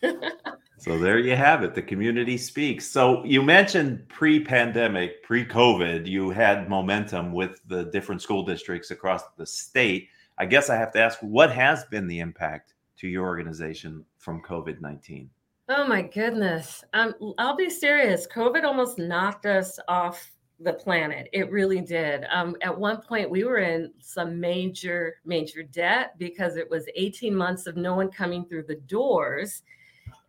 So 0.84 0.98
there 0.98 1.18
you 1.18 1.34
have 1.38 1.63
it. 1.63 1.74
The 1.74 1.82
community 1.82 2.38
speaks. 2.38 2.86
So 2.86 3.24
you 3.24 3.42
mentioned 3.42 4.06
pre-pandemic, 4.10 5.24
pre-COVID, 5.24 6.06
you 6.06 6.30
had 6.30 6.70
momentum 6.70 7.32
with 7.32 7.62
the 7.68 7.86
different 7.86 8.22
school 8.22 8.44
districts 8.44 8.92
across 8.92 9.22
the 9.38 9.46
state. 9.46 10.10
I 10.38 10.46
guess 10.46 10.70
I 10.70 10.75
have 10.75 10.92
to 10.92 11.00
ask, 11.00 11.20
what 11.22 11.54
has 11.54 11.86
been 11.86 12.06
the 12.06 12.20
impact 12.20 12.74
to 12.98 13.08
your 13.08 13.25
organization 13.25 14.04
from 14.18 14.42
COVID 14.42 14.82
nineteen? 14.82 15.30
Oh 15.70 15.88
my 15.88 16.02
goodness. 16.02 16.84
Um, 16.92 17.13
I'll 17.38 17.56
be 17.56 17.70
serious. 17.70 18.28
COVID 18.28 18.66
almost 18.66 18.98
knocked 18.98 19.46
us 19.46 19.80
off 19.88 20.34
the 20.60 20.74
planet. 20.74 21.30
It 21.32 21.50
really 21.50 21.80
did. 21.80 22.25
Um, 22.30 22.58
at 22.62 22.78
one 22.78 23.02
point, 23.02 23.30
we 23.30 23.46
were 23.46 23.60
in 23.60 23.94
some 24.00 24.38
major, 24.38 25.16
major 25.24 25.63
debt 25.63 26.16
because 26.18 26.58
it 26.58 26.70
was 26.70 26.90
18 26.94 27.34
months 27.34 27.68
of 27.68 27.78
no 27.78 27.96
one 27.96 28.12
coming 28.12 28.44
through 28.44 28.63
the 28.63 28.82
doors, 28.88 29.63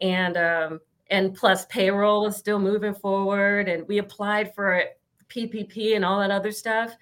and 0.04 0.36
um, 0.36 0.80
and 1.08 1.34
plus 1.34 1.64
payroll 1.66 2.26
is 2.26 2.36
still 2.36 2.58
moving 2.58 2.94
forward, 2.94 3.68
and 3.68 3.88
we 3.88 3.98
applied 3.98 4.54
for 4.54 4.82
PPP 5.28 5.96
and 5.96 6.04
all 6.04 6.20
that 6.20 6.30
other 6.30 6.52
stuff, 6.52 6.94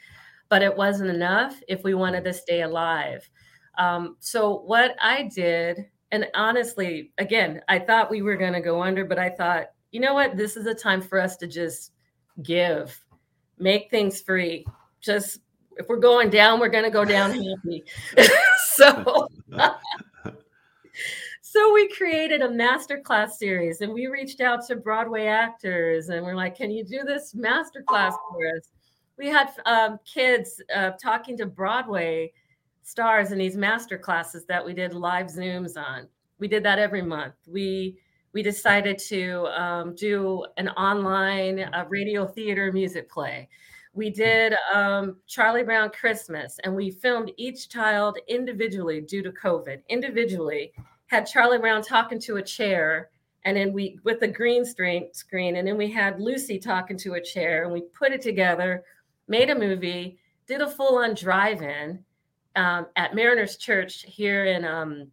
but 0.49 0.63
it 0.63 0.75
wasn't 0.75 1.11
enough 1.11 1.61
if 1.67 1.83
we 1.83 1.95
wanted 1.95 2.23
to 2.25 2.33
stay 2.33 2.63
alive. 2.63 3.29
Um, 3.77 4.17
so 4.21 4.61
what 4.61 4.95
I 5.01 5.25
did, 5.35 5.87
and 6.13 6.27
honestly, 6.35 7.13
again, 7.19 7.61
I 7.69 7.81
thought 7.81 8.11
we 8.11 8.23
were 8.23 8.37
going 8.37 8.53
to 8.53 8.61
go 8.61 8.83
under, 8.83 9.05
but 9.05 9.19
I 9.19 9.31
thought, 9.31 9.67
you 9.91 10.01
know 10.01 10.15
what, 10.15 10.37
this 10.37 10.57
is 10.57 10.67
a 10.67 10.75
time 10.75 11.03
for 11.03 11.19
us 11.19 11.37
to 11.39 11.49
just 11.49 11.93
give 12.43 12.99
make 13.59 13.91
things 13.91 14.21
free. 14.21 14.65
Just 15.01 15.41
if 15.77 15.89
we're 15.89 15.97
going 15.97 16.31
down, 16.31 16.61
we're 16.61 16.69
going 16.69 16.85
to 16.85 16.91
go 16.91 17.05
down 17.05 17.31
happy. 17.31 17.85
so, 18.75 19.29
created 21.97 22.43
a 22.43 22.49
masterclass 22.49 23.33
series, 23.33 23.81
and 23.81 23.93
we 23.93 24.07
reached 24.07 24.41
out 24.41 24.67
to 24.67 24.77
Broadway 24.77 25.27
actors, 25.27 26.09
and 26.09 26.25
we're 26.25 26.35
like, 26.35 26.57
"Can 26.57 26.71
you 26.71 26.85
do 26.85 27.03
this 27.05 27.35
masterclass 27.35 28.15
for 28.31 28.57
us?" 28.57 28.69
We 29.17 29.29
had 29.29 29.51
um, 29.67 29.99
kids 30.05 30.61
uh, 30.75 30.93
talking 30.93 31.37
to 31.39 31.47
Broadway 31.47 32.33
stars 32.83 33.33
in 33.33 33.39
these 33.39 33.57
master 33.57 33.99
classes 33.99 34.45
that 34.47 34.65
we 34.65 34.75
did 34.75 34.95
live 34.95 35.27
Zooms 35.27 35.77
on. 35.77 36.09
We 36.39 36.49
did 36.49 36.65
that 36.65 36.79
every 36.79 37.03
month. 37.03 37.35
We 37.47 37.99
we 38.33 38.43
decided 38.43 38.99
to 38.99 39.47
um, 39.49 39.95
do 39.95 40.47
an 40.57 40.69
online 40.71 41.61
uh, 41.61 41.85
radio 41.89 42.27
theater 42.27 42.73
music 42.73 43.11
play. 43.11 43.49
We 43.95 44.09
did 44.09 44.55
um, 44.73 45.19
Charlie 45.27 45.65
Brown 45.65 45.91
Christmas, 45.91 46.59
and 46.65 46.75
we 46.75 46.91
filmed 46.91 47.31
each 47.37 47.69
child 47.69 48.19
individually 48.27 49.03
due 49.03 49.23
to 49.23 49.31
COVID. 49.31 49.83
Individually, 49.91 50.73
had 51.13 51.27
Charlie 51.27 51.59
Brown 51.59 51.83
talking 51.83 52.19
to 52.21 52.39
a 52.39 52.43
chair, 52.43 53.11
and 53.45 53.55
then 53.55 53.73
we 53.75 53.99
with 54.03 54.23
a 54.23 54.29
green 54.29 54.65
screen 54.65 55.13
screen, 55.13 55.57
and 55.57 55.69
then 55.69 55.77
we 55.77 55.91
had 55.91 56.19
Lucy 56.19 56.59
talking 56.59 56.97
to 56.99 57.15
a 57.15 57.21
chair, 57.21 57.65
and 57.65 57.73
we 57.73 57.83
put 57.83 58.13
it 58.13 58.23
together, 58.23 58.83
made 59.29 59.51
a 59.51 59.55
movie, 59.55 60.19
did 60.47 60.63
a 60.63 60.67
full-on 60.69 61.15
drive-in 61.15 62.03
um, 62.57 62.87
at 62.97 63.15
Mariners 63.15 63.59
Church 63.59 64.07
here 64.09 64.47
in 64.47 64.65
um, 64.65 65.07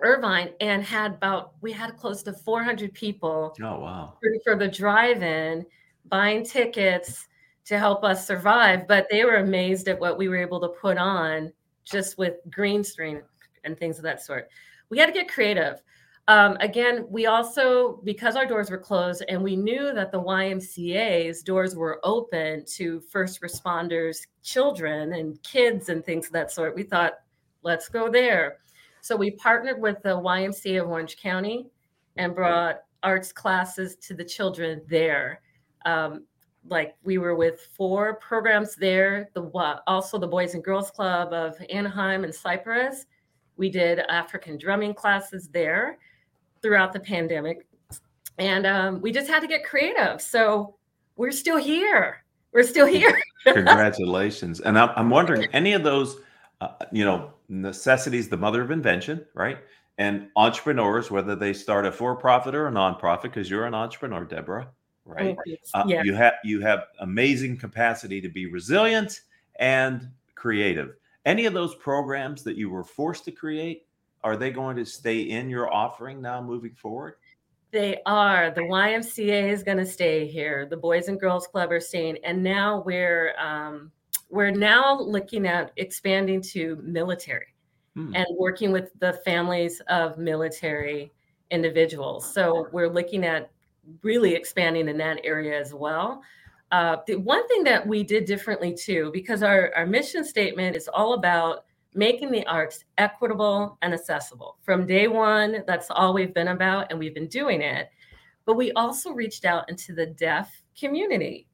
Irvine 0.00 0.50
and 0.60 0.82
had 0.82 1.12
about 1.14 1.52
we 1.60 1.70
had 1.70 1.98
close 1.98 2.22
to 2.22 2.32
400 2.32 2.94
people. 2.94 3.54
Oh 3.62 3.80
wow! 3.80 4.14
For, 4.22 4.30
for 4.42 4.56
the 4.56 4.68
drive-in, 4.68 5.66
buying 6.06 6.44
tickets 6.44 7.28
to 7.66 7.78
help 7.78 8.04
us 8.04 8.26
survive. 8.26 8.88
But 8.88 9.06
they 9.10 9.26
were 9.26 9.36
amazed 9.36 9.88
at 9.88 10.00
what 10.00 10.16
we 10.16 10.28
were 10.28 10.36
able 10.36 10.60
to 10.60 10.68
put 10.68 10.96
on 10.96 11.52
just 11.84 12.16
with 12.16 12.36
green 12.50 12.82
screen 12.82 13.22
and 13.64 13.78
things 13.78 13.98
of 13.98 14.04
that 14.04 14.24
sort. 14.24 14.48
We 14.90 14.98
had 14.98 15.06
to 15.06 15.12
get 15.12 15.28
creative. 15.28 15.82
Um, 16.28 16.56
again, 16.58 17.06
we 17.08 17.26
also, 17.26 18.00
because 18.02 18.34
our 18.34 18.46
doors 18.46 18.68
were 18.68 18.78
closed 18.78 19.24
and 19.28 19.42
we 19.42 19.54
knew 19.54 19.92
that 19.92 20.10
the 20.10 20.20
YMCA's 20.20 21.42
doors 21.42 21.76
were 21.76 22.00
open 22.02 22.64
to 22.74 23.00
first 23.00 23.40
responders, 23.40 24.26
children, 24.42 25.12
and 25.12 25.40
kids 25.44 25.88
and 25.88 26.04
things 26.04 26.26
of 26.26 26.32
that 26.32 26.50
sort, 26.50 26.74
we 26.74 26.82
thought, 26.82 27.14
let's 27.62 27.88
go 27.88 28.10
there. 28.10 28.58
So 29.02 29.14
we 29.14 29.30
partnered 29.32 29.80
with 29.80 30.02
the 30.02 30.16
YMCA 30.16 30.82
of 30.82 30.88
Orange 30.88 31.16
County 31.16 31.68
and 32.16 32.34
brought 32.34 32.80
arts 33.04 33.32
classes 33.32 33.94
to 33.96 34.14
the 34.14 34.24
children 34.24 34.82
there. 34.88 35.42
Um, 35.84 36.24
like 36.68 36.96
we 37.04 37.18
were 37.18 37.36
with 37.36 37.68
four 37.76 38.16
programs 38.16 38.74
there. 38.74 39.30
The 39.34 39.80
also 39.86 40.18
the 40.18 40.26
Boys 40.26 40.54
and 40.54 40.64
Girls 40.64 40.90
Club 40.90 41.32
of 41.32 41.54
Anaheim 41.70 42.24
and 42.24 42.34
Cypress. 42.34 43.06
We 43.56 43.70
did 43.70 44.00
African 44.08 44.58
drumming 44.58 44.94
classes 44.94 45.48
there 45.48 45.98
throughout 46.62 46.92
the 46.92 47.00
pandemic, 47.00 47.66
and 48.38 48.66
um, 48.66 49.00
we 49.00 49.12
just 49.12 49.28
had 49.28 49.40
to 49.40 49.46
get 49.46 49.64
creative. 49.64 50.20
So 50.20 50.74
we're 51.16 51.32
still 51.32 51.56
here. 51.56 52.24
We're 52.52 52.64
still 52.64 52.86
here. 52.86 53.20
Congratulations! 53.44 54.60
And 54.60 54.78
I'm, 54.78 54.90
I'm 54.96 55.10
wondering, 55.10 55.46
any 55.52 55.72
of 55.72 55.82
those 55.82 56.18
uh, 56.60 56.68
you 56.90 57.04
know, 57.04 57.32
necessity 57.48 58.18
is 58.18 58.28
the 58.28 58.36
mother 58.36 58.62
of 58.62 58.70
invention, 58.70 59.24
right? 59.34 59.58
And 59.98 60.28
entrepreneurs, 60.36 61.10
whether 61.10 61.34
they 61.34 61.52
start 61.52 61.86
a 61.86 61.92
for-profit 61.92 62.54
or 62.54 62.68
a 62.68 62.70
nonprofit, 62.70 63.22
because 63.22 63.50
you're 63.50 63.66
an 63.66 63.74
entrepreneur, 63.74 64.24
Deborah, 64.24 64.68
right? 65.04 65.36
Uh, 65.74 65.84
yeah. 65.86 66.02
You 66.02 66.14
have 66.14 66.34
you 66.44 66.60
have 66.60 66.84
amazing 67.00 67.58
capacity 67.58 68.20
to 68.20 68.28
be 68.28 68.46
resilient 68.46 69.20
and 69.58 70.08
creative. 70.34 70.96
Any 71.26 71.44
of 71.44 71.52
those 71.52 71.74
programs 71.74 72.42
that 72.44 72.56
you 72.56 72.70
were 72.70 72.84
forced 72.84 73.24
to 73.24 73.32
create, 73.32 73.84
are 74.22 74.36
they 74.36 74.50
going 74.50 74.76
to 74.76 74.84
stay 74.86 75.20
in 75.20 75.50
your 75.50 75.72
offering 75.72 76.22
now 76.22 76.40
moving 76.40 76.74
forward? 76.74 77.16
They 77.72 78.00
are. 78.06 78.52
The 78.52 78.62
YMCA 78.62 79.50
is 79.50 79.64
going 79.64 79.78
to 79.78 79.84
stay 79.84 80.26
here. 80.26 80.66
The 80.66 80.76
Boys 80.76 81.08
and 81.08 81.20
Girls 81.20 81.48
Club 81.48 81.72
are 81.72 81.80
staying, 81.80 82.18
and 82.24 82.42
now 82.42 82.82
we're 82.86 83.34
um, 83.38 83.90
we're 84.30 84.52
now 84.52 84.98
looking 85.00 85.46
at 85.46 85.72
expanding 85.76 86.40
to 86.42 86.80
military 86.82 87.54
hmm. 87.94 88.14
and 88.14 88.26
working 88.38 88.70
with 88.70 88.90
the 89.00 89.14
families 89.24 89.80
of 89.88 90.18
military 90.18 91.12
individuals. 91.50 92.32
So 92.32 92.68
we're 92.72 92.88
looking 92.88 93.24
at 93.24 93.50
really 94.02 94.34
expanding 94.34 94.88
in 94.88 94.96
that 94.98 95.20
area 95.24 95.60
as 95.60 95.74
well. 95.74 96.22
Uh, 96.72 96.96
the 97.06 97.16
one 97.16 97.46
thing 97.48 97.62
that 97.64 97.86
we 97.86 98.02
did 98.02 98.24
differently 98.24 98.74
too, 98.74 99.10
because 99.12 99.42
our, 99.42 99.72
our 99.76 99.86
mission 99.86 100.24
statement 100.24 100.76
is 100.76 100.88
all 100.88 101.14
about 101.14 101.64
making 101.94 102.30
the 102.30 102.46
arts 102.46 102.84
equitable 102.98 103.78
and 103.82 103.94
accessible. 103.94 104.58
From 104.62 104.86
day 104.86 105.08
one, 105.08 105.62
that's 105.66 105.86
all 105.90 106.12
we've 106.12 106.34
been 106.34 106.48
about, 106.48 106.88
and 106.90 106.98
we've 106.98 107.14
been 107.14 107.28
doing 107.28 107.62
it. 107.62 107.88
But 108.44 108.56
we 108.56 108.72
also 108.72 109.10
reached 109.10 109.44
out 109.44 109.68
into 109.70 109.94
the 109.94 110.06
deaf 110.06 110.62
community 110.78 111.46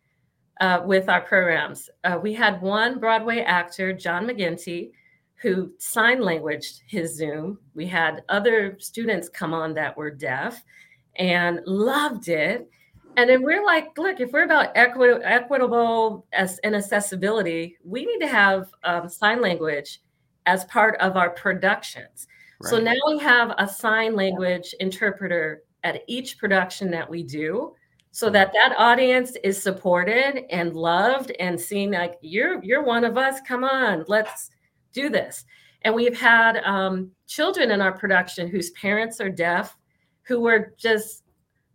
uh, 0.60 0.80
with 0.84 1.08
our 1.08 1.20
programs. 1.20 1.88
Uh, 2.04 2.18
we 2.20 2.34
had 2.34 2.60
one 2.60 2.98
Broadway 2.98 3.40
actor, 3.40 3.92
John 3.92 4.26
McGinty, 4.26 4.90
who 5.36 5.72
sign 5.78 6.20
languaged 6.20 6.82
his 6.86 7.16
Zoom. 7.16 7.58
We 7.74 7.86
had 7.86 8.22
other 8.28 8.76
students 8.78 9.28
come 9.28 9.54
on 9.54 9.74
that 9.74 9.96
were 9.96 10.10
deaf 10.10 10.62
and 11.16 11.60
loved 11.66 12.28
it. 12.28 12.68
And 13.16 13.28
then 13.28 13.42
we're 13.42 13.64
like, 13.64 13.96
look, 13.98 14.20
if 14.20 14.32
we're 14.32 14.44
about 14.44 14.76
equi- 14.76 15.22
equitable 15.22 16.26
as, 16.32 16.58
and 16.64 16.74
accessibility, 16.74 17.76
we 17.84 18.06
need 18.06 18.20
to 18.20 18.26
have 18.26 18.68
um, 18.84 19.08
sign 19.08 19.40
language 19.40 20.00
as 20.46 20.64
part 20.64 20.96
of 21.00 21.16
our 21.16 21.30
productions. 21.30 22.26
Right. 22.60 22.70
So 22.70 22.78
now 22.78 22.94
we 23.08 23.18
have 23.18 23.54
a 23.58 23.68
sign 23.68 24.16
language 24.16 24.74
interpreter 24.80 25.62
at 25.84 26.02
each 26.06 26.38
production 26.38 26.90
that 26.92 27.08
we 27.08 27.22
do 27.22 27.74
so 28.12 28.28
that 28.28 28.52
that 28.52 28.74
audience 28.78 29.36
is 29.42 29.60
supported 29.60 30.44
and 30.50 30.74
loved 30.74 31.32
and 31.40 31.58
seen 31.58 31.90
like 31.90 32.18
you're 32.20 32.62
you're 32.62 32.84
one 32.84 33.04
of 33.04 33.16
us 33.18 33.40
come 33.40 33.64
on 33.64 34.04
let's 34.06 34.50
do 34.92 35.08
this 35.08 35.44
and 35.82 35.94
we've 35.94 36.18
had 36.18 36.58
um, 36.58 37.10
children 37.26 37.70
in 37.70 37.80
our 37.80 37.92
production 37.92 38.46
whose 38.46 38.70
parents 38.72 39.20
are 39.20 39.30
deaf 39.30 39.76
who 40.22 40.40
were 40.40 40.74
just 40.78 41.21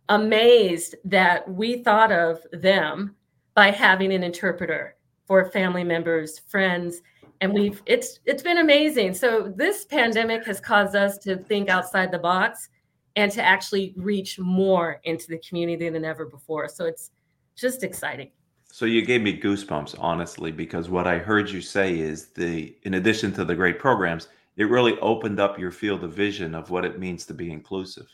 amazed 0.08 0.94
that 1.04 1.48
we 1.50 1.82
thought 1.82 2.12
of 2.12 2.40
them 2.52 3.14
by 3.54 3.70
having 3.70 4.12
an 4.12 4.22
interpreter 4.22 4.96
for 5.26 5.50
family 5.50 5.84
members 5.84 6.38
friends 6.38 7.02
and 7.40 7.52
we've 7.52 7.82
it's 7.86 8.20
it's 8.24 8.42
been 8.42 8.58
amazing 8.58 9.12
so 9.12 9.52
this 9.54 9.84
pandemic 9.84 10.44
has 10.46 10.60
caused 10.60 10.96
us 10.96 11.18
to 11.18 11.36
think 11.36 11.68
outside 11.68 12.10
the 12.10 12.18
box 12.18 12.70
and 13.18 13.32
to 13.32 13.42
actually 13.42 13.92
reach 13.96 14.38
more 14.38 15.00
into 15.02 15.26
the 15.26 15.38
community 15.38 15.88
than 15.88 16.04
ever 16.04 16.24
before. 16.24 16.68
So 16.68 16.84
it's 16.84 17.10
just 17.56 17.82
exciting. 17.82 18.30
So 18.70 18.84
you 18.84 19.04
gave 19.04 19.22
me 19.22 19.40
goosebumps, 19.40 19.96
honestly, 19.98 20.52
because 20.52 20.88
what 20.88 21.08
I 21.08 21.18
heard 21.18 21.50
you 21.50 21.60
say 21.60 21.98
is 21.98 22.28
the, 22.28 22.76
in 22.84 22.94
addition 22.94 23.32
to 23.32 23.44
the 23.44 23.56
great 23.56 23.80
programs, 23.80 24.28
it 24.56 24.70
really 24.70 24.96
opened 25.00 25.40
up 25.40 25.58
your 25.58 25.72
field 25.72 26.04
of 26.04 26.12
vision 26.12 26.54
of 26.54 26.70
what 26.70 26.84
it 26.84 27.00
means 27.00 27.26
to 27.26 27.34
be 27.34 27.50
inclusive. 27.50 28.06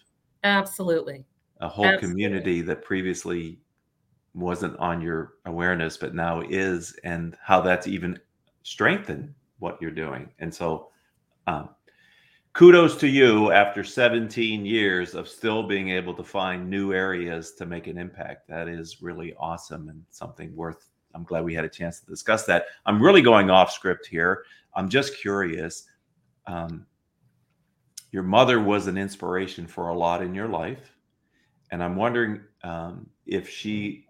Absolutely. 0.43 1.27
A 1.65 1.69
whole 1.69 1.87
Absolutely. 1.87 2.09
community 2.09 2.61
that 2.61 2.85
previously 2.85 3.59
wasn't 4.35 4.77
on 4.79 5.01
your 5.01 5.35
awareness, 5.47 5.97
but 5.97 6.15
now 6.15 6.43
is, 6.43 6.95
and 7.05 7.39
how 7.43 7.63
that's 7.63 7.87
even 7.87 8.21
strengthened 8.65 9.33
what 9.61 9.81
you're 9.81 9.91
doing. 9.91 10.29
And 10.41 10.53
so, 10.53 10.91
um, 11.47 11.71
kudos 12.53 12.97
to 12.99 13.09
you 13.09 13.51
after 13.51 13.83
17 13.83 14.67
years 14.67 15.15
of 15.15 15.27
still 15.27 15.63
being 15.63 15.89
able 15.89 16.13
to 16.13 16.23
find 16.23 16.69
new 16.69 16.93
areas 16.93 17.53
to 17.53 17.65
make 17.65 17.87
an 17.87 17.97
impact. 17.97 18.47
That 18.47 18.69
is 18.69 19.01
really 19.01 19.35
awesome 19.39 19.89
and 19.89 20.05
something 20.11 20.55
worth. 20.55 20.91
I'm 21.15 21.25
glad 21.25 21.45
we 21.45 21.55
had 21.55 21.65
a 21.65 21.69
chance 21.71 22.01
to 22.01 22.07
discuss 22.07 22.45
that. 22.45 22.67
I'm 22.85 23.03
really 23.03 23.23
going 23.23 23.49
off 23.49 23.73
script 23.73 24.07
here. 24.07 24.45
I'm 24.75 24.91
just 24.91 25.17
curious. 25.17 25.85
Um, 26.47 26.85
your 28.11 28.23
mother 28.23 28.61
was 28.61 28.87
an 28.87 28.99
inspiration 28.99 29.67
for 29.67 29.89
a 29.89 29.97
lot 29.97 30.23
in 30.23 30.35
your 30.35 30.49
life. 30.49 30.94
And 31.71 31.83
I'm 31.83 31.97
wondering 31.97 32.41
um, 32.63 33.07
if 33.27 33.49
she 33.49 34.07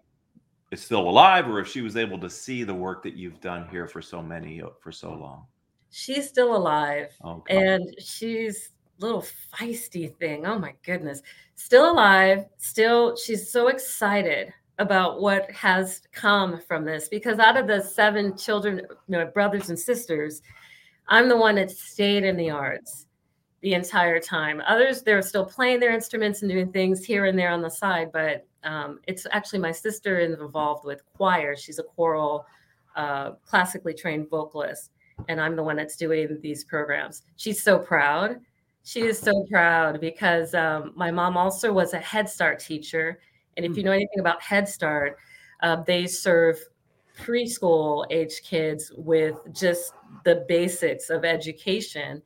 is 0.71 0.81
still 0.81 1.07
alive 1.07 1.47
or 1.47 1.59
if 1.59 1.67
she 1.67 1.81
was 1.81 1.95
able 1.95 2.19
to 2.19 2.29
see 2.29 2.63
the 2.63 2.73
work 2.73 3.03
that 3.03 3.15
you've 3.15 3.39
done 3.41 3.67
here 3.69 3.87
for 3.87 4.01
so 4.01 4.21
many, 4.21 4.61
for 4.81 4.91
so 4.91 5.13
long. 5.13 5.45
She's 5.89 6.27
still 6.27 6.55
alive. 6.55 7.11
Okay. 7.23 7.55
and 7.55 7.95
she's 7.99 8.71
little 8.99 9.25
feisty 9.53 10.15
thing. 10.17 10.45
Oh 10.45 10.59
my 10.59 10.73
goodness. 10.83 11.21
Still 11.55 11.91
alive 11.91 12.45
still 12.57 13.15
she's 13.15 13.49
so 13.49 13.67
excited 13.67 14.53
about 14.77 15.21
what 15.21 15.49
has 15.51 16.01
come 16.11 16.59
from 16.67 16.83
this 16.83 17.07
because 17.07 17.39
out 17.39 17.57
of 17.57 17.67
the 17.67 17.81
seven 17.81 18.35
children 18.37 18.81
you 19.07 19.17
know, 19.17 19.25
brothers 19.27 19.69
and 19.69 19.79
sisters 19.79 20.41
i'm 21.07 21.29
the 21.29 21.37
one 21.37 21.55
that 21.55 21.71
stayed 21.71 22.23
in 22.23 22.35
the 22.35 22.49
arts 22.49 23.04
the 23.65 23.73
entire 23.73 24.19
time 24.19 24.61
others 24.67 25.01
they're 25.01 25.21
still 25.21 25.45
playing 25.45 25.79
their 25.79 25.91
instruments 25.91 26.41
and 26.41 26.51
doing 26.51 26.71
things 26.71 27.03
here 27.03 27.25
and 27.25 27.37
there 27.37 27.51
on 27.51 27.61
the 27.61 27.69
side 27.69 28.11
but 28.13 28.45
um, 28.63 28.99
it's 29.07 29.27
actually 29.31 29.59
my 29.59 29.71
sister 29.71 30.19
involved 30.19 30.85
with 30.85 31.03
choir 31.17 31.55
she's 31.55 31.79
a 31.79 31.83
choral 31.83 32.45
uh, 32.95 33.31
classically 33.45 33.93
trained 33.93 34.29
vocalist 34.29 34.91
and 35.27 35.39
I'm 35.39 35.55
the 35.55 35.63
one 35.63 35.75
that's 35.75 35.95
doing 35.95 36.37
these 36.41 36.63
programs. 36.63 37.23
She's 37.37 37.61
so 37.61 37.79
proud. 37.79 38.39
She 38.83 39.01
is 39.01 39.17
so 39.17 39.45
proud 39.49 39.99
because 39.99 40.53
um, 40.53 40.93
my 40.95 41.11
mom 41.11 41.37
also 41.37 41.73
was 41.73 41.93
a 41.93 41.99
Head 41.99 42.29
Start 42.29 42.59
teacher. 42.59 43.19
And 43.57 43.65
if 43.65 43.75
you 43.75 43.81
hmm. 43.81 43.87
know 43.87 43.91
anything 43.93 44.19
about 44.19 44.41
Head 44.41 44.67
Start, 44.67 45.17
uh, 45.63 45.77
they 45.83 46.05
serve 46.05 46.59
preschool 47.17 48.05
age 48.11 48.41
kids 48.43 48.91
with 48.95 49.37
just 49.53 49.93
the 50.25 50.45
basics 50.47 51.09
of 51.09 51.23
education. 51.23 52.21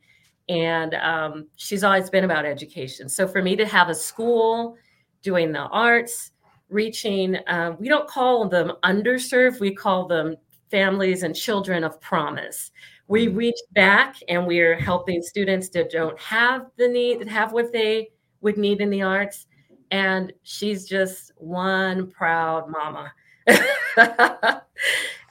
And 0.50 0.94
um, 0.94 1.46
she's 1.54 1.84
always 1.84 2.10
been 2.10 2.24
about 2.24 2.44
education. 2.44 3.08
So 3.08 3.28
for 3.28 3.40
me 3.40 3.54
to 3.54 3.64
have 3.66 3.88
a 3.88 3.94
school 3.94 4.76
doing 5.22 5.52
the 5.52 5.60
arts, 5.60 6.32
reaching, 6.68 7.36
uh, 7.46 7.76
we 7.78 7.88
don't 7.88 8.08
call 8.08 8.48
them 8.48 8.72
underserved, 8.82 9.60
we 9.60 9.72
call 9.72 10.08
them 10.08 10.34
families 10.68 11.22
and 11.22 11.36
children 11.36 11.84
of 11.84 12.00
promise. 12.00 12.72
We 13.06 13.28
mm. 13.28 13.36
reach 13.36 13.58
back 13.74 14.16
and 14.28 14.44
we're 14.44 14.74
helping 14.74 15.22
students 15.22 15.68
that 15.70 15.88
don't 15.88 16.18
have 16.18 16.66
the 16.76 16.88
need, 16.88 17.20
that 17.20 17.28
have 17.28 17.52
what 17.52 17.72
they 17.72 18.10
would 18.40 18.58
need 18.58 18.80
in 18.80 18.90
the 18.90 19.02
arts. 19.02 19.46
And 19.92 20.32
she's 20.42 20.84
just 20.84 21.30
one 21.36 22.10
proud 22.10 22.68
mama. 22.68 23.12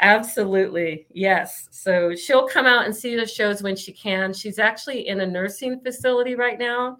Absolutely. 0.01 1.07
Yes. 1.11 1.67
So 1.71 2.15
she'll 2.15 2.47
come 2.47 2.65
out 2.65 2.85
and 2.85 2.95
see 2.95 3.15
the 3.15 3.27
shows 3.27 3.61
when 3.61 3.75
she 3.75 3.91
can. 3.91 4.33
She's 4.33 4.59
actually 4.59 5.07
in 5.07 5.21
a 5.21 5.25
nursing 5.25 5.81
facility 5.81 6.35
right 6.35 6.57
now. 6.57 6.97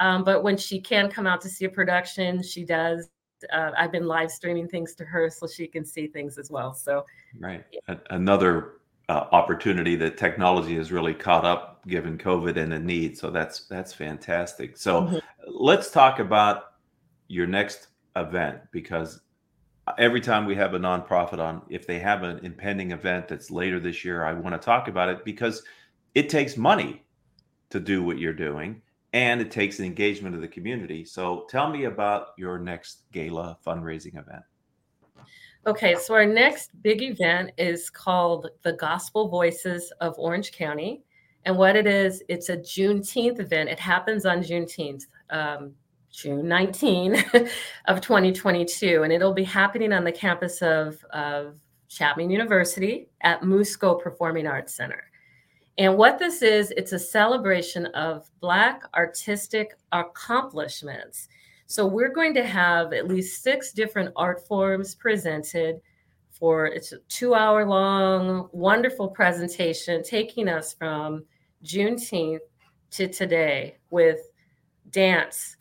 Um, 0.00 0.22
but 0.22 0.44
when 0.44 0.56
she 0.56 0.80
can 0.80 1.10
come 1.10 1.26
out 1.26 1.40
to 1.40 1.48
see 1.48 1.64
a 1.64 1.68
production, 1.68 2.42
she 2.42 2.64
does 2.64 3.08
uh, 3.52 3.70
I've 3.76 3.92
been 3.92 4.06
live 4.06 4.30
streaming 4.30 4.68
things 4.68 4.94
to 4.96 5.04
her 5.04 5.30
so 5.30 5.46
she 5.46 5.66
can 5.66 5.84
see 5.84 6.06
things 6.06 6.38
as 6.38 6.50
well. 6.50 6.74
So, 6.74 7.04
right, 7.38 7.64
another 8.10 8.78
uh, 9.08 9.26
opportunity 9.32 9.96
that 9.96 10.16
technology 10.16 10.76
has 10.76 10.92
really 10.92 11.14
caught 11.14 11.44
up 11.44 11.86
given 11.86 12.18
COVID 12.18 12.56
and 12.56 12.72
the 12.72 12.78
need. 12.78 13.16
So 13.16 13.30
that's 13.30 13.66
that's 13.66 13.92
fantastic. 13.92 14.76
So 14.76 15.02
mm-hmm. 15.02 15.18
let's 15.46 15.90
talk 15.90 16.18
about 16.18 16.72
your 17.28 17.46
next 17.46 17.88
event 18.16 18.60
because 18.72 19.20
every 19.98 20.20
time 20.20 20.44
we 20.44 20.54
have 20.56 20.74
a 20.74 20.78
nonprofit 20.78 21.38
on, 21.38 21.62
if 21.68 21.86
they 21.86 21.98
have 21.98 22.22
an 22.22 22.44
impending 22.44 22.90
event 22.90 23.28
that's 23.28 23.50
later 23.50 23.78
this 23.80 24.04
year, 24.04 24.24
I 24.24 24.32
want 24.32 24.54
to 24.54 24.64
talk 24.64 24.88
about 24.88 25.08
it 25.08 25.24
because 25.24 25.62
it 26.14 26.28
takes 26.28 26.56
money 26.56 27.04
to 27.70 27.80
do 27.80 28.02
what 28.02 28.18
you're 28.18 28.32
doing 28.32 28.82
and 29.12 29.40
it 29.40 29.50
takes 29.50 29.78
an 29.78 29.84
engagement 29.84 30.34
of 30.34 30.40
the 30.40 30.48
community. 30.48 31.04
So 31.04 31.46
tell 31.48 31.70
me 31.70 31.84
about 31.84 32.28
your 32.36 32.58
next 32.58 33.04
gala 33.12 33.58
fundraising 33.66 34.18
event. 34.18 34.42
Okay, 35.66 35.94
so 35.96 36.14
our 36.14 36.26
next 36.26 36.70
big 36.82 37.02
event 37.02 37.50
is 37.58 37.90
called 37.90 38.48
the 38.62 38.72
Gospel 38.74 39.28
Voices 39.28 39.92
of 40.00 40.14
Orange 40.18 40.52
County. 40.52 41.02
And 41.44 41.56
what 41.56 41.76
it 41.76 41.86
is, 41.86 42.22
it's 42.28 42.48
a 42.48 42.56
Juneteenth 42.56 43.40
event. 43.40 43.68
It 43.68 43.78
happens 43.78 44.24
on 44.24 44.42
Juneteenth, 44.42 45.04
um, 45.30 45.72
June 46.10 46.48
19 46.48 47.16
of 47.86 48.00
2022. 48.00 49.02
And 49.02 49.12
it'll 49.12 49.34
be 49.34 49.44
happening 49.44 49.92
on 49.92 50.04
the 50.04 50.12
campus 50.12 50.62
of, 50.62 51.04
of 51.10 51.60
Chapman 51.88 52.30
University 52.30 53.08
at 53.22 53.42
Musco 53.42 54.00
Performing 54.00 54.46
Arts 54.46 54.74
Center. 54.74 55.04
And 55.78 55.96
what 55.96 56.18
this 56.18 56.42
is, 56.42 56.72
it's 56.72 56.92
a 56.92 56.98
celebration 56.98 57.86
of 57.86 58.28
Black 58.40 58.82
artistic 58.96 59.78
accomplishments. 59.92 61.28
So 61.66 61.86
we're 61.86 62.12
going 62.12 62.34
to 62.34 62.44
have 62.44 62.92
at 62.92 63.06
least 63.06 63.42
six 63.42 63.72
different 63.72 64.12
art 64.16 64.46
forms 64.46 64.94
presented 64.94 65.80
for 66.30 66.66
it's 66.66 66.92
a 66.92 66.98
two 67.08 67.34
hour 67.34 67.66
long, 67.66 68.48
wonderful 68.52 69.08
presentation 69.08 70.02
taking 70.02 70.48
us 70.48 70.72
from 70.72 71.24
Juneteenth 71.64 72.40
to 72.92 73.08
today 73.08 73.76
with 73.90 74.18
dance, 74.90 75.57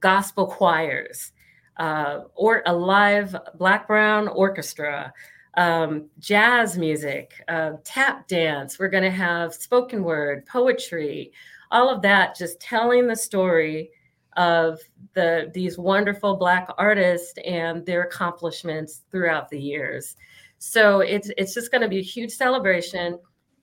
gospel 0.00 0.46
choirs, 0.46 1.32
uh, 1.78 2.24
or 2.34 2.62
a 2.66 2.72
live 2.72 3.36
Black 3.56 3.86
Brown 3.86 4.28
orchestra, 4.28 5.12
um, 5.56 6.08
jazz 6.18 6.78
music, 6.78 7.32
uh, 7.48 7.72
tap 7.84 8.28
dance. 8.28 8.78
We're 8.78 8.88
going 8.88 9.04
to 9.04 9.10
have 9.10 9.54
spoken 9.54 10.04
word, 10.04 10.46
poetry, 10.46 11.32
all 11.70 11.88
of 11.88 12.02
that, 12.02 12.36
just 12.36 12.60
telling 12.60 13.06
the 13.06 13.16
story 13.16 13.90
of 14.36 14.78
the 15.14 15.50
these 15.52 15.78
wonderful 15.78 16.36
Black 16.36 16.68
artists 16.78 17.34
and 17.44 17.84
their 17.84 18.02
accomplishments 18.02 19.02
throughout 19.10 19.48
the 19.48 19.60
years. 19.60 20.16
So 20.58 21.00
it's 21.00 21.30
it's 21.36 21.54
just 21.54 21.70
going 21.70 21.82
to 21.82 21.88
be 21.88 21.98
a 21.98 22.02
huge 22.02 22.32
celebration. 22.32 23.18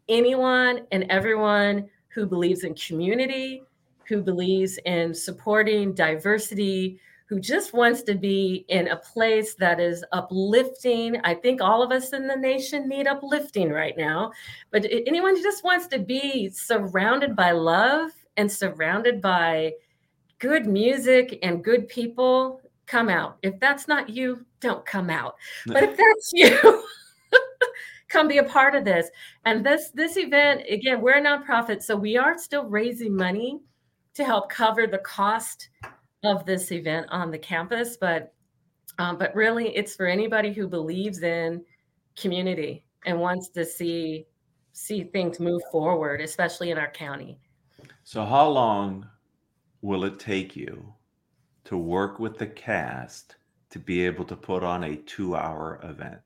Anyone 0.07 0.81
and 0.91 1.05
everyone 1.09 1.89
who 2.09 2.25
believes 2.25 2.63
in 2.63 2.75
community, 2.75 3.63
who 4.07 4.21
believes 4.21 4.77
in 4.85 5.13
supporting 5.13 5.93
diversity, 5.93 6.99
who 7.27 7.39
just 7.39 7.73
wants 7.73 8.03
to 8.03 8.15
be 8.15 8.65
in 8.69 8.87
a 8.89 8.97
place 8.97 9.55
that 9.55 9.79
is 9.79 10.05
uplifting. 10.11 11.19
I 11.23 11.33
think 11.33 11.61
all 11.61 11.81
of 11.81 11.91
us 11.91 12.13
in 12.13 12.27
the 12.27 12.35
nation 12.35 12.87
need 12.87 13.07
uplifting 13.07 13.69
right 13.69 13.97
now, 13.97 14.31
but 14.71 14.85
anyone 14.85 15.35
who 15.35 15.41
just 15.41 15.63
wants 15.63 15.87
to 15.87 15.99
be 15.99 16.49
surrounded 16.49 17.35
by 17.35 17.51
love 17.51 18.11
and 18.37 18.51
surrounded 18.51 19.21
by 19.21 19.73
good 20.39 20.67
music 20.67 21.39
and 21.41 21.63
good 21.63 21.87
people, 21.87 22.61
come 22.85 23.09
out. 23.09 23.37
If 23.41 23.59
that's 23.59 23.87
not 23.87 24.09
you, 24.09 24.45
don't 24.59 24.85
come 24.85 25.09
out. 25.09 25.35
But 25.65 25.83
if 25.83 25.97
that's 25.97 26.31
you, 26.33 26.83
come 28.09 28.27
be 28.27 28.37
a 28.37 28.43
part 28.43 28.75
of 28.75 28.85
this. 28.85 29.09
And 29.45 29.65
this 29.65 29.89
this 29.91 30.17
event, 30.17 30.63
again, 30.69 31.01
we're 31.01 31.17
a 31.17 31.21
nonprofit, 31.21 31.81
so 31.81 31.95
we 31.95 32.17
are 32.17 32.37
still 32.37 32.65
raising 32.65 33.15
money 33.15 33.61
to 34.15 34.23
help 34.23 34.49
cover 34.49 34.87
the 34.87 34.97
cost 34.99 35.69
of 36.23 36.45
this 36.45 36.71
event 36.71 37.07
on 37.09 37.31
the 37.31 37.37
campus, 37.37 37.97
but 37.97 38.33
um, 38.97 39.17
but 39.17 39.35
really, 39.35 39.75
it's 39.75 39.95
for 39.95 40.05
anybody 40.05 40.53
who 40.53 40.67
believes 40.67 41.21
in 41.21 41.63
community 42.15 42.85
and 43.05 43.19
wants 43.19 43.49
to 43.49 43.65
see 43.65 44.25
see 44.71 45.03
things 45.03 45.39
move 45.39 45.61
forward, 45.71 46.21
especially 46.21 46.71
in 46.71 46.77
our 46.77 46.91
county. 46.91 47.39
So, 48.03 48.25
how 48.25 48.47
long 48.49 49.07
will 49.81 50.05
it 50.05 50.19
take 50.19 50.55
you 50.55 50.93
to 51.65 51.77
work 51.77 52.19
with 52.19 52.37
the 52.37 52.47
cast 52.47 53.35
to 53.69 53.79
be 53.79 54.05
able 54.05 54.25
to 54.25 54.35
put 54.35 54.63
on 54.63 54.83
a 54.83 54.95
two-hour 54.95 55.79
event? 55.83 56.19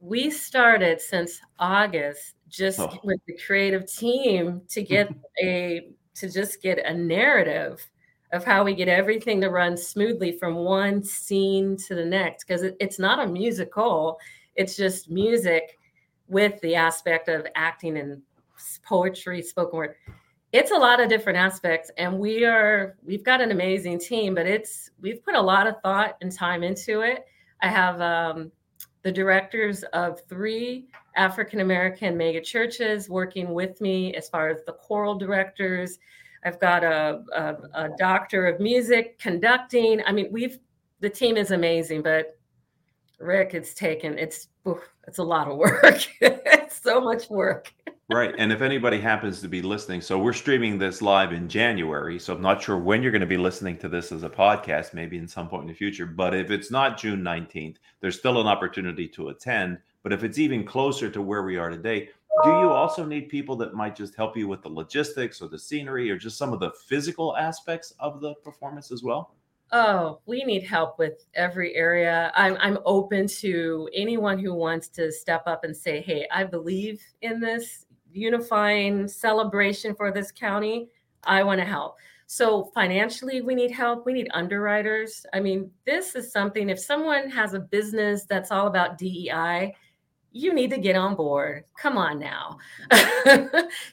We 0.00 0.30
started 0.30 1.00
since 1.00 1.40
August, 1.58 2.36
just 2.48 2.80
oh. 2.80 2.98
with 3.04 3.20
the 3.26 3.36
creative 3.44 3.90
team 3.90 4.62
to 4.68 4.82
get 4.82 5.12
a 5.42 5.90
to 6.14 6.30
just 6.30 6.62
get 6.62 6.78
a 6.84 6.94
narrative 6.94 7.86
of 8.32 8.44
how 8.44 8.64
we 8.64 8.74
get 8.74 8.88
everything 8.88 9.40
to 9.40 9.48
run 9.48 9.76
smoothly 9.76 10.32
from 10.32 10.54
one 10.54 11.02
scene 11.02 11.76
to 11.76 11.94
the 11.94 12.04
next 12.04 12.44
because 12.44 12.62
it, 12.62 12.76
it's 12.80 12.98
not 12.98 13.18
a 13.18 13.26
musical. 13.26 14.18
It's 14.54 14.76
just 14.76 15.10
music 15.10 15.78
with 16.28 16.60
the 16.60 16.76
aspect 16.76 17.28
of 17.28 17.46
acting 17.56 17.98
and 17.98 18.22
poetry 18.84 19.42
spoken 19.42 19.76
word. 19.76 19.94
It's 20.52 20.70
a 20.70 20.76
lot 20.76 21.00
of 21.00 21.08
different 21.08 21.38
aspects 21.38 21.90
and 21.96 22.18
we 22.18 22.44
are 22.44 22.96
we've 23.04 23.24
got 23.24 23.40
an 23.40 23.50
amazing 23.50 23.98
team 23.98 24.34
but 24.34 24.46
it's 24.46 24.90
we've 25.00 25.24
put 25.24 25.34
a 25.34 25.40
lot 25.40 25.66
of 25.66 25.76
thought 25.82 26.16
and 26.20 26.30
time 26.30 26.62
into 26.62 27.00
it. 27.00 27.24
I 27.62 27.68
have 27.68 28.00
um, 28.00 28.52
the 29.02 29.12
directors 29.12 29.82
of 29.92 30.20
three 30.28 30.88
African 31.16 31.60
American 31.60 32.16
mega 32.16 32.40
churches 32.40 33.08
working 33.08 33.52
with 33.52 33.80
me 33.80 34.14
as 34.14 34.28
far 34.28 34.48
as 34.48 34.64
the 34.64 34.72
choral 34.72 35.14
directors. 35.14 35.98
I've 36.44 36.60
got 36.60 36.84
a, 36.84 37.22
a, 37.34 37.84
a 37.84 37.88
doctor 37.98 38.46
of 38.46 38.60
music 38.60 39.18
conducting. 39.18 40.02
I 40.06 40.12
mean, 40.12 40.28
we've 40.30 40.58
the 41.00 41.10
team 41.10 41.36
is 41.36 41.50
amazing, 41.50 42.02
but 42.02 42.38
Rick, 43.18 43.54
it's 43.54 43.74
taken 43.74 44.18
it's 44.18 44.48
it's 45.06 45.18
a 45.18 45.22
lot 45.22 45.48
of 45.48 45.56
work. 45.56 46.06
it's 46.20 46.80
so 46.80 47.00
much 47.00 47.28
work. 47.28 47.72
right. 48.10 48.34
And 48.38 48.52
if 48.52 48.62
anybody 48.62 49.00
happens 49.00 49.40
to 49.40 49.48
be 49.48 49.60
listening, 49.62 50.00
so 50.00 50.18
we're 50.18 50.32
streaming 50.32 50.78
this 50.78 51.02
live 51.02 51.32
in 51.32 51.48
January. 51.48 52.18
So 52.18 52.34
I'm 52.34 52.42
not 52.42 52.62
sure 52.62 52.78
when 52.78 53.02
you're 53.02 53.12
going 53.12 53.20
to 53.20 53.26
be 53.26 53.36
listening 53.36 53.76
to 53.78 53.88
this 53.88 54.12
as 54.12 54.22
a 54.22 54.30
podcast, 54.30 54.94
maybe 54.94 55.18
in 55.18 55.28
some 55.28 55.48
point 55.48 55.62
in 55.62 55.68
the 55.68 55.74
future. 55.74 56.06
But 56.06 56.34
if 56.34 56.50
it's 56.50 56.70
not 56.70 56.98
June 56.98 57.22
19th, 57.22 57.76
there's 58.00 58.18
still 58.18 58.40
an 58.40 58.46
opportunity 58.46 59.08
to 59.08 59.28
attend. 59.28 59.78
But 60.02 60.12
if 60.12 60.24
it's 60.24 60.38
even 60.38 60.64
closer 60.64 61.10
to 61.10 61.20
where 61.20 61.42
we 61.42 61.56
are 61.56 61.70
today, 61.70 62.08
do 62.42 62.48
you 62.48 62.70
also 62.70 63.04
need 63.04 63.28
people 63.28 63.54
that 63.56 63.74
might 63.74 63.94
just 63.94 64.14
help 64.14 64.36
you 64.36 64.48
with 64.48 64.62
the 64.62 64.68
logistics 64.68 65.42
or 65.42 65.48
the 65.48 65.58
scenery 65.58 66.10
or 66.10 66.16
just 66.16 66.38
some 66.38 66.54
of 66.54 66.60
the 66.60 66.70
physical 66.88 67.36
aspects 67.36 67.92
of 67.98 68.20
the 68.20 68.34
performance 68.36 68.90
as 68.90 69.02
well? 69.02 69.34
Oh, 69.72 70.20
we 70.26 70.42
need 70.42 70.62
help 70.64 70.98
with 70.98 71.26
every 71.34 71.76
area. 71.76 72.32
I'm 72.34 72.56
I'm 72.60 72.78
open 72.84 73.28
to 73.28 73.88
anyone 73.94 74.38
who 74.38 74.54
wants 74.54 74.88
to 74.88 75.12
step 75.12 75.42
up 75.46 75.64
and 75.64 75.76
say, 75.76 76.00
"Hey, 76.00 76.26
I 76.32 76.44
believe 76.44 77.00
in 77.20 77.40
this 77.40 77.86
unifying 78.12 79.06
celebration 79.06 79.94
for 79.94 80.10
this 80.10 80.32
county. 80.32 80.88
I 81.24 81.44
want 81.44 81.60
to 81.60 81.64
help." 81.64 81.98
So 82.26 82.64
financially, 82.74 83.42
we 83.42 83.54
need 83.54 83.70
help. 83.70 84.06
We 84.06 84.12
need 84.12 84.28
underwriters. 84.32 85.24
I 85.34 85.40
mean, 85.40 85.70
this 85.84 86.16
is 86.16 86.32
something. 86.32 86.68
If 86.68 86.80
someone 86.80 87.28
has 87.30 87.54
a 87.54 87.60
business 87.60 88.24
that's 88.24 88.50
all 88.50 88.66
about 88.66 88.98
DEI, 88.98 89.74
you 90.32 90.54
need 90.54 90.70
to 90.70 90.78
get 90.78 90.96
on 90.96 91.14
board. 91.16 91.64
Come 91.76 91.98
on 91.98 92.18
now. 92.18 92.58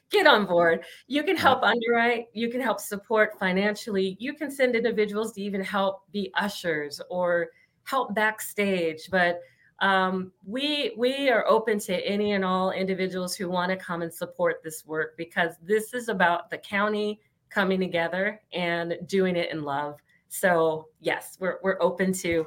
get 0.09 0.27
on 0.27 0.45
board. 0.45 0.83
You 1.07 1.23
can 1.23 1.35
help 1.35 1.63
underwrite, 1.63 2.25
you 2.33 2.49
can 2.49 2.61
help 2.61 2.79
support 2.79 3.39
financially, 3.39 4.17
you 4.19 4.33
can 4.33 4.51
send 4.51 4.75
individuals 4.75 5.33
to 5.33 5.41
even 5.41 5.61
help 5.61 6.03
be 6.11 6.31
ushers 6.35 7.01
or 7.09 7.47
help 7.83 8.13
backstage. 8.13 9.09
But 9.09 9.41
um, 9.79 10.31
we 10.45 10.93
we 10.97 11.29
are 11.29 11.47
open 11.47 11.79
to 11.81 11.95
any 12.05 12.33
and 12.33 12.43
all 12.43 12.71
individuals 12.71 13.35
who 13.35 13.49
want 13.49 13.71
to 13.71 13.77
come 13.77 14.01
and 14.01 14.13
support 14.13 14.61
this 14.63 14.85
work 14.85 15.15
because 15.17 15.53
this 15.61 15.93
is 15.93 16.09
about 16.09 16.49
the 16.49 16.57
county 16.57 17.19
coming 17.49 17.79
together 17.79 18.41
and 18.53 18.97
doing 19.05 19.35
it 19.35 19.51
in 19.51 19.63
love. 19.63 19.99
So 20.29 20.87
yes, 20.99 21.37
we're 21.39 21.59
we're 21.63 21.81
open 21.81 22.11
to 22.13 22.45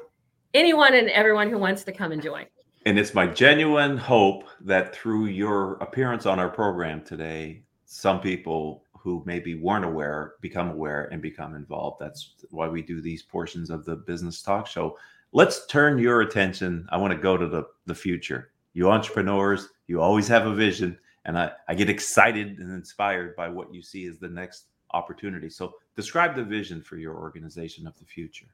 anyone 0.53 0.93
and 0.93 1.09
everyone 1.09 1.49
who 1.49 1.57
wants 1.57 1.83
to 1.85 1.91
come 1.91 2.11
and 2.11 2.21
join. 2.21 2.45
And 2.85 2.97
it's 2.97 3.13
my 3.13 3.27
genuine 3.27 3.95
hope 3.95 4.45
that 4.61 4.95
through 4.95 5.27
your 5.27 5.73
appearance 5.75 6.25
on 6.25 6.39
our 6.39 6.49
program 6.49 7.03
today, 7.03 7.63
some 7.85 8.19
people 8.19 8.83
who 8.97 9.21
maybe 9.25 9.53
weren't 9.53 9.85
aware 9.85 10.33
become 10.41 10.69
aware 10.69 11.05
and 11.11 11.21
become 11.21 11.53
involved. 11.53 11.97
That's 11.99 12.33
why 12.49 12.67
we 12.67 12.81
do 12.81 12.99
these 12.99 13.21
portions 13.21 13.69
of 13.69 13.85
the 13.85 13.97
business 13.97 14.41
talk 14.41 14.65
show. 14.65 14.97
Let's 15.31 15.67
turn 15.67 15.99
your 15.99 16.21
attention. 16.21 16.87
I 16.89 16.97
want 16.97 17.13
to 17.13 17.19
go 17.19 17.37
to 17.37 17.47
the, 17.47 17.65
the 17.85 17.95
future. 17.95 18.51
You 18.73 18.89
entrepreneurs, 18.89 19.67
you 19.85 20.01
always 20.01 20.27
have 20.27 20.47
a 20.47 20.55
vision. 20.55 20.97
And 21.25 21.37
I, 21.37 21.51
I 21.67 21.75
get 21.75 21.89
excited 21.89 22.57
and 22.57 22.71
inspired 22.71 23.35
by 23.35 23.47
what 23.47 23.71
you 23.71 23.83
see 23.83 24.07
as 24.07 24.17
the 24.17 24.29
next 24.29 24.65
opportunity. 24.91 25.51
So 25.51 25.75
describe 25.95 26.35
the 26.35 26.43
vision 26.43 26.81
for 26.81 26.97
your 26.97 27.15
organization 27.15 27.85
of 27.85 27.97
the 27.99 28.05
future 28.05 28.47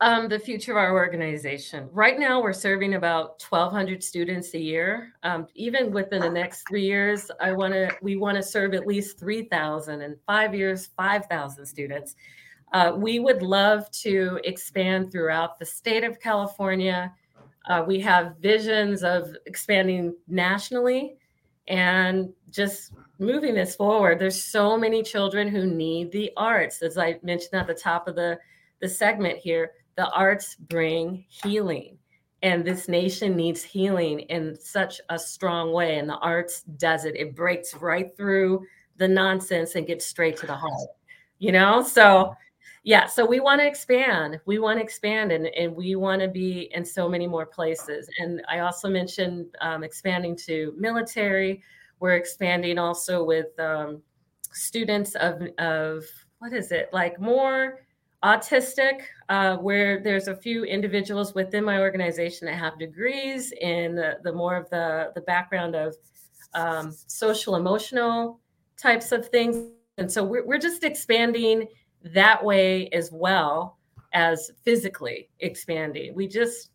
um, 0.00 0.28
the 0.28 0.38
future 0.38 0.72
of 0.72 0.78
our 0.78 0.92
organization. 0.92 1.88
Right 1.92 2.18
now, 2.18 2.42
we're 2.42 2.52
serving 2.52 2.94
about 2.94 3.42
1,200 3.48 4.02
students 4.02 4.54
a 4.54 4.58
year. 4.58 5.12
Um, 5.22 5.46
even 5.54 5.92
within 5.92 6.20
the 6.20 6.30
next 6.30 6.66
three 6.68 6.84
years, 6.84 7.30
I 7.40 7.52
want 7.52 7.74
to 7.74 7.94
we 8.02 8.16
want 8.16 8.36
to 8.36 8.42
serve 8.42 8.74
at 8.74 8.86
least 8.86 9.18
3,000. 9.18 10.02
and 10.02 10.16
five 10.26 10.54
years, 10.54 10.88
5,000 10.96 11.64
students. 11.64 12.16
Uh, 12.72 12.92
we 12.96 13.20
would 13.20 13.40
love 13.40 13.88
to 13.92 14.40
expand 14.42 15.12
throughout 15.12 15.58
the 15.58 15.64
state 15.64 16.02
of 16.02 16.18
California. 16.18 17.12
Uh, 17.68 17.84
we 17.86 18.00
have 18.00 18.36
visions 18.40 19.04
of 19.04 19.34
expanding 19.46 20.14
nationally 20.26 21.16
and 21.68 22.30
just 22.50 22.92
moving 23.20 23.54
this 23.54 23.76
forward. 23.76 24.18
There's 24.18 24.44
so 24.44 24.76
many 24.76 25.04
children 25.04 25.48
who 25.48 25.66
need 25.66 26.10
the 26.10 26.32
arts, 26.36 26.82
as 26.82 26.98
I 26.98 27.20
mentioned 27.22 27.54
at 27.54 27.68
the 27.68 27.74
top 27.74 28.08
of 28.08 28.16
the 28.16 28.38
the 28.80 28.88
segment 28.88 29.38
here 29.38 29.70
the 29.96 30.08
arts 30.10 30.56
bring 30.56 31.24
healing 31.28 31.98
and 32.42 32.64
this 32.64 32.88
nation 32.88 33.36
needs 33.36 33.62
healing 33.62 34.20
in 34.20 34.56
such 34.60 35.00
a 35.08 35.18
strong 35.18 35.72
way 35.72 35.98
and 35.98 36.08
the 36.08 36.18
arts 36.18 36.62
does 36.76 37.04
it. 37.04 37.16
It 37.16 37.34
breaks 37.34 37.74
right 37.74 38.14
through 38.16 38.66
the 38.96 39.08
nonsense 39.08 39.74
and 39.74 39.86
gets 39.86 40.06
straight 40.06 40.36
to 40.38 40.46
the 40.46 40.54
heart 40.54 40.88
you 41.38 41.52
know? 41.52 41.82
So 41.82 42.34
yeah 42.86 43.06
so 43.06 43.24
we 43.24 43.40
want 43.40 43.62
to 43.62 43.66
expand 43.66 44.38
we 44.44 44.58
want 44.58 44.78
to 44.78 44.82
expand 44.82 45.32
and, 45.32 45.46
and 45.46 45.74
we 45.74 45.96
want 45.96 46.20
to 46.20 46.28
be 46.28 46.70
in 46.74 46.84
so 46.84 47.08
many 47.08 47.26
more 47.26 47.46
places. 47.46 48.08
And 48.18 48.42
i 48.48 48.58
also 48.58 48.88
mentioned 48.88 49.46
um, 49.60 49.82
expanding 49.84 50.36
to 50.46 50.74
military. 50.76 51.62
We're 52.00 52.16
expanding 52.16 52.78
also 52.78 53.24
with 53.24 53.58
um, 53.58 54.02
students 54.52 55.14
of 55.14 55.42
of 55.58 56.04
what 56.38 56.52
is 56.52 56.72
it? 56.72 56.90
Like 56.92 57.18
more 57.18 57.80
autistic, 58.24 59.02
uh, 59.28 59.56
where 59.58 60.00
there's 60.00 60.28
a 60.28 60.34
few 60.34 60.64
individuals 60.64 61.34
within 61.34 61.62
my 61.62 61.78
organization 61.78 62.46
that 62.46 62.54
have 62.54 62.78
degrees 62.78 63.52
in 63.60 63.94
the, 63.94 64.18
the 64.24 64.32
more 64.32 64.56
of 64.56 64.68
the, 64.70 65.12
the 65.14 65.20
background 65.20 65.76
of 65.76 65.94
um, 66.54 66.90
social 67.06 67.56
emotional 67.56 68.40
types 68.78 69.12
of 69.12 69.28
things. 69.28 69.70
And 69.98 70.10
so 70.10 70.24
we're, 70.24 70.44
we're 70.46 70.58
just 70.58 70.84
expanding 70.84 71.66
that 72.02 72.42
way 72.42 72.88
as 72.88 73.10
well 73.12 73.78
as 74.14 74.50
physically 74.62 75.28
expanding. 75.40 76.14
We 76.14 76.26
just, 76.26 76.70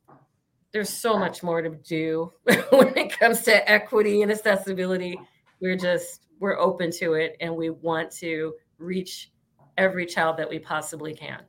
there's 0.72 0.90
so 0.90 1.18
much 1.18 1.42
more 1.42 1.62
to 1.62 1.70
do 1.70 2.32
when 2.70 2.96
it 2.96 3.18
comes 3.18 3.42
to 3.44 3.70
equity 3.70 4.22
and 4.22 4.32
accessibility. 4.32 5.20
We're 5.62 5.78
just, 5.78 6.22
we're 6.40 6.60
open 6.60 6.92
to 7.00 7.14
it 7.14 7.38
and 7.42 7.56
we 7.56 7.72
want 7.72 8.12
to 8.18 8.54
reach 8.78 9.32
every 9.80 10.06
child 10.06 10.38
that 10.38 10.48
we 10.48 10.60
possibly 10.60 11.16
can. 11.16 11.42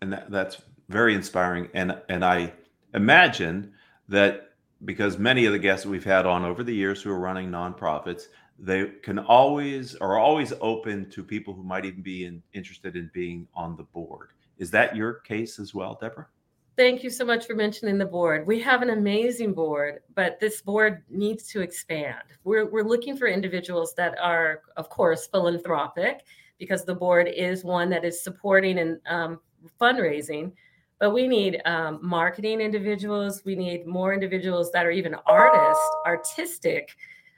And 0.00 0.12
that, 0.12 0.30
that's 0.30 0.62
very 0.88 1.14
inspiring. 1.14 1.68
And 1.74 2.00
and 2.08 2.24
I 2.24 2.52
imagine 2.94 3.72
that 4.08 4.50
because 4.84 5.18
many 5.18 5.44
of 5.46 5.52
the 5.52 5.58
guests 5.58 5.84
we've 5.84 6.04
had 6.04 6.24
on 6.24 6.44
over 6.44 6.62
the 6.62 6.74
years 6.74 7.02
who 7.02 7.10
are 7.10 7.18
running 7.18 7.50
nonprofits, 7.50 8.24
they 8.58 8.86
can 9.02 9.18
always 9.18 9.96
are 9.96 10.18
always 10.18 10.52
open 10.60 11.10
to 11.10 11.24
people 11.24 11.54
who 11.54 11.64
might 11.64 11.84
even 11.84 12.02
be 12.02 12.26
in, 12.26 12.42
interested 12.52 12.94
in 12.94 13.10
being 13.12 13.48
on 13.54 13.76
the 13.76 13.82
board. 13.82 14.28
Is 14.58 14.70
that 14.70 14.94
your 14.94 15.14
case 15.14 15.58
as 15.58 15.74
well, 15.74 15.98
Deborah? 16.00 16.28
Thank 16.76 17.02
you 17.02 17.10
so 17.10 17.24
much 17.24 17.44
for 17.44 17.56
mentioning 17.56 17.98
the 17.98 18.06
board. 18.06 18.46
We 18.46 18.60
have 18.60 18.82
an 18.82 18.90
amazing 18.90 19.52
board, 19.52 19.98
but 20.14 20.38
this 20.38 20.62
board 20.62 21.02
needs 21.10 21.48
to 21.48 21.60
expand. 21.60 22.22
We're, 22.44 22.66
we're 22.66 22.84
looking 22.84 23.16
for 23.16 23.26
individuals 23.26 23.94
that 23.94 24.16
are, 24.20 24.62
of 24.76 24.88
course, 24.88 25.26
philanthropic 25.26 26.24
because 26.58 26.84
the 26.84 26.94
board 26.94 27.28
is 27.28 27.64
one 27.64 27.88
that 27.90 28.04
is 28.04 28.22
supporting 28.22 28.78
and 28.78 29.00
um, 29.06 29.40
fundraising. 29.80 30.52
But 30.98 31.10
we 31.10 31.28
need 31.28 31.62
um, 31.64 32.00
marketing 32.02 32.60
individuals. 32.60 33.42
We 33.44 33.54
need 33.54 33.86
more 33.86 34.12
individuals 34.12 34.72
that 34.72 34.84
are 34.84 34.90
even 34.90 35.14
artists, 35.26 35.84
artistic, 36.04 36.96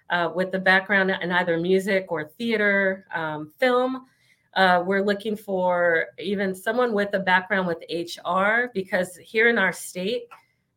uh, 0.08 0.30
with 0.34 0.50
the 0.50 0.58
background 0.58 1.10
in 1.10 1.30
either 1.30 1.58
music 1.58 2.06
or 2.08 2.24
theater, 2.38 3.06
um, 3.14 3.52
film. 3.58 4.06
Uh, 4.54 4.82
we're 4.84 5.04
looking 5.04 5.36
for 5.36 6.06
even 6.18 6.54
someone 6.54 6.92
with 6.92 7.14
a 7.14 7.18
background 7.18 7.66
with 7.66 7.84
HR 7.88 8.70
because 8.74 9.16
here 9.16 9.48
in 9.48 9.58
our 9.58 9.72
state, 9.72 10.22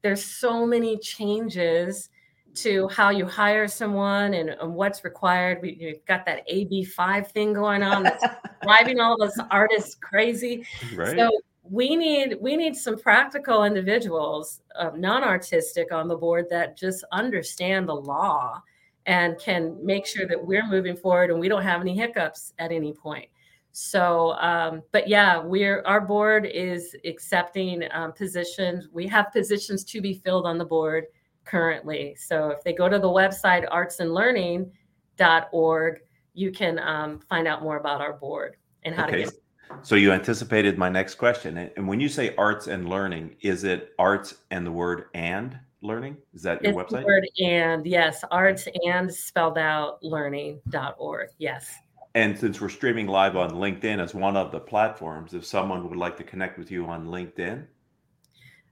there's 0.03 0.23
so 0.23 0.65
many 0.65 0.97
changes 0.97 2.10
to 2.55 2.87
how 2.89 3.09
you 3.09 3.25
hire 3.25 3.67
someone 3.67 4.35
and, 4.35 4.49
and 4.49 4.73
what's 4.73 5.03
required. 5.03 5.59
We, 5.61 5.77
have 5.87 6.05
got 6.05 6.25
that 6.25 6.47
AB5 6.47 7.27
thing 7.31 7.53
going 7.53 7.83
on 7.83 8.03
that's 8.03 8.23
driving 8.63 8.99
all 8.99 9.17
those 9.17 9.37
artists 9.51 9.95
crazy. 9.95 10.65
Right. 10.95 11.17
So 11.17 11.29
we 11.63 11.95
need 11.95 12.37
we 12.41 12.57
need 12.57 12.75
some 12.75 12.99
practical 12.99 13.63
individuals, 13.63 14.61
uh, 14.77 14.91
non-artistic, 14.95 15.91
on 15.91 16.07
the 16.07 16.15
board 16.15 16.47
that 16.49 16.77
just 16.77 17.03
understand 17.11 17.87
the 17.87 17.95
law 17.95 18.61
and 19.05 19.39
can 19.39 19.77
make 19.83 20.05
sure 20.05 20.27
that 20.27 20.45
we're 20.45 20.67
moving 20.67 20.95
forward 20.95 21.29
and 21.29 21.39
we 21.39 21.49
don't 21.49 21.63
have 21.63 21.81
any 21.81 21.95
hiccups 21.95 22.53
at 22.59 22.71
any 22.71 22.93
point. 22.93 23.27
So, 23.71 24.33
um, 24.33 24.83
but 24.91 25.07
yeah, 25.07 25.39
we're 25.39 25.81
our 25.85 26.01
board 26.01 26.45
is 26.45 26.95
accepting 27.05 27.83
um, 27.91 28.13
positions. 28.13 28.87
We 28.91 29.07
have 29.07 29.31
positions 29.31 29.83
to 29.85 30.01
be 30.01 30.13
filled 30.13 30.45
on 30.45 30.57
the 30.57 30.65
board 30.65 31.05
currently. 31.45 32.15
So 32.15 32.49
if 32.49 32.63
they 32.63 32.73
go 32.73 32.89
to 32.89 32.99
the 32.99 33.08
website 33.08 33.67
artsandlearning.org, 33.69 35.99
you 36.34 36.51
can 36.51 36.79
um, 36.79 37.19
find 37.29 37.47
out 37.47 37.62
more 37.62 37.77
about 37.77 38.01
our 38.01 38.13
board 38.13 38.56
and 38.84 38.95
how 38.95 39.06
okay. 39.06 39.25
to 39.25 39.32
get. 39.32 39.39
So 39.82 39.95
you 39.95 40.12
anticipated 40.12 40.77
my 40.77 40.89
next 40.89 41.15
question. 41.15 41.58
And 41.58 41.88
when 41.88 41.99
you 41.99 42.10
say 42.10 42.36
arts 42.36 42.67
and 42.67 42.88
learning, 42.89 43.38
is 43.41 43.63
it 43.63 43.93
arts 43.97 44.36
and 44.51 44.63
the 44.65 44.71
word 44.71 45.06
and? 45.13 45.58
learning? 45.84 46.17
Is 46.34 46.41
that 46.43 46.63
your 46.63 46.79
it's 46.79 46.91
website? 46.91 47.06
Word 47.06 47.27
and 47.39 47.86
yes, 47.86 48.23
arts 48.32 48.67
and 48.86 49.13
spelled 49.13 49.58
out 49.58 50.01
learning.org. 50.01 51.29
Yes. 51.38 51.73
And 52.15 52.38
since 52.38 52.62
we're 52.62 52.69
streaming 52.69 53.08
live 53.08 53.36
on 53.36 53.51
LinkedIn 53.51 53.99
as 53.99 54.13
one 54.13 54.38
of 54.38 54.51
the 54.51 54.60
platforms, 54.60 55.34
if 55.34 55.45
someone 55.45 55.88
would 55.89 55.97
like 55.97 56.15
to 56.17 56.23
connect 56.23 56.58
with 56.58 56.71
you 56.71 56.86
on 56.86 57.08
LinkedIn. 57.08 57.65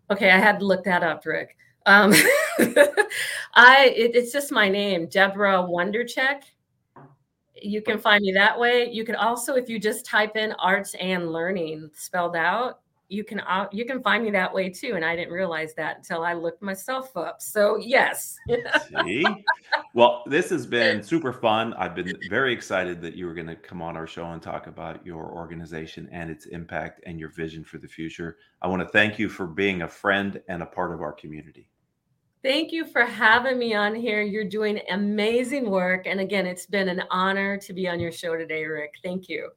Okay, 0.09 0.29
I 0.29 0.37
had 0.37 0.59
to 0.59 0.65
look 0.65 0.83
that 0.85 1.03
up, 1.03 1.25
Rick. 1.25 1.57
Um, 1.85 2.11
I 3.53 3.93
it, 3.95 4.15
it's 4.15 4.31
just 4.31 4.51
my 4.51 4.69
name, 4.69 5.07
Deborah 5.07 5.67
Wondercheck. 5.69 6.43
You 7.61 7.81
can 7.81 7.99
find 7.99 8.23
me 8.23 8.31
that 8.33 8.59
way. 8.59 8.89
You 8.89 9.03
can 9.05 9.15
also, 9.15 9.55
if 9.55 9.69
you 9.69 9.79
just 9.79 10.05
type 10.05 10.35
in 10.35 10.53
arts 10.53 10.95
and 10.95 11.31
learning 11.31 11.91
spelled 11.93 12.35
out, 12.35 12.81
you 13.11 13.25
can 13.25 13.41
uh, 13.41 13.67
you 13.73 13.83
can 13.85 14.01
find 14.01 14.23
me 14.23 14.31
that 14.31 14.51
way 14.53 14.69
too 14.69 14.93
and 14.95 15.03
i 15.03 15.15
didn't 15.15 15.33
realize 15.33 15.73
that 15.73 15.97
until 15.97 16.23
i 16.23 16.33
looked 16.33 16.61
myself 16.61 17.15
up 17.17 17.41
so 17.41 17.77
yes 17.77 18.37
See? 19.03 19.25
well 19.93 20.23
this 20.25 20.49
has 20.49 20.65
been 20.65 21.03
super 21.03 21.33
fun 21.33 21.73
i've 21.73 21.93
been 21.93 22.13
very 22.29 22.53
excited 22.53 23.01
that 23.01 23.15
you 23.15 23.25
were 23.25 23.33
going 23.33 23.47
to 23.47 23.55
come 23.55 23.81
on 23.81 23.97
our 23.97 24.07
show 24.07 24.25
and 24.31 24.41
talk 24.41 24.67
about 24.67 25.05
your 25.05 25.29
organization 25.33 26.07
and 26.11 26.31
its 26.31 26.45
impact 26.47 27.01
and 27.05 27.19
your 27.19 27.29
vision 27.29 27.65
for 27.65 27.79
the 27.79 27.87
future 27.87 28.37
i 28.61 28.67
want 28.67 28.81
to 28.81 28.87
thank 28.87 29.19
you 29.19 29.27
for 29.27 29.45
being 29.45 29.81
a 29.81 29.87
friend 29.87 30.41
and 30.47 30.63
a 30.63 30.65
part 30.65 30.93
of 30.93 31.01
our 31.01 31.11
community 31.11 31.67
Thank 32.43 32.71
you 32.71 32.85
for 32.85 33.05
having 33.05 33.59
me 33.59 33.75
on 33.75 33.93
here. 33.93 34.23
You're 34.23 34.49
doing 34.49 34.81
amazing 34.89 35.69
work. 35.69 36.07
And 36.07 36.19
again, 36.19 36.47
it's 36.47 36.65
been 36.65 36.89
an 36.89 37.03
honor 37.11 37.55
to 37.57 37.71
be 37.71 37.87
on 37.87 37.99
your 37.99 38.11
show 38.11 38.35
today, 38.35 38.65
Rick. 38.65 38.95
Thank 39.03 39.29
you. 39.29 39.51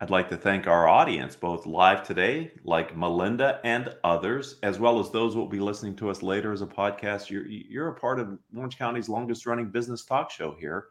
I'd 0.00 0.08
like 0.08 0.30
to 0.30 0.36
thank 0.36 0.66
our 0.66 0.88
audience, 0.88 1.36
both 1.36 1.66
live 1.66 2.02
today, 2.02 2.52
like 2.64 2.96
Melinda 2.96 3.60
and 3.62 3.94
others, 4.04 4.56
as 4.62 4.78
well 4.78 4.98
as 4.98 5.10
those 5.10 5.34
who 5.34 5.40
will 5.40 5.48
be 5.48 5.60
listening 5.60 5.94
to 5.96 6.08
us 6.08 6.22
later 6.22 6.50
as 6.52 6.62
a 6.62 6.66
podcast. 6.66 7.28
You're, 7.28 7.46
you're 7.46 7.88
a 7.88 7.94
part 7.94 8.18
of 8.18 8.38
Orange 8.56 8.78
County's 8.78 9.10
longest 9.10 9.44
running 9.46 9.70
business 9.70 10.02
talk 10.04 10.30
show 10.30 10.56
here. 10.58 10.86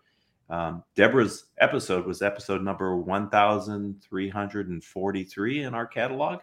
Um, 0.49 0.83
Deborah's 0.95 1.45
episode 1.59 2.05
was 2.05 2.21
episode 2.21 2.61
number 2.61 2.95
1343 2.95 5.63
in 5.63 5.73
our 5.73 5.87
catalog. 5.87 6.41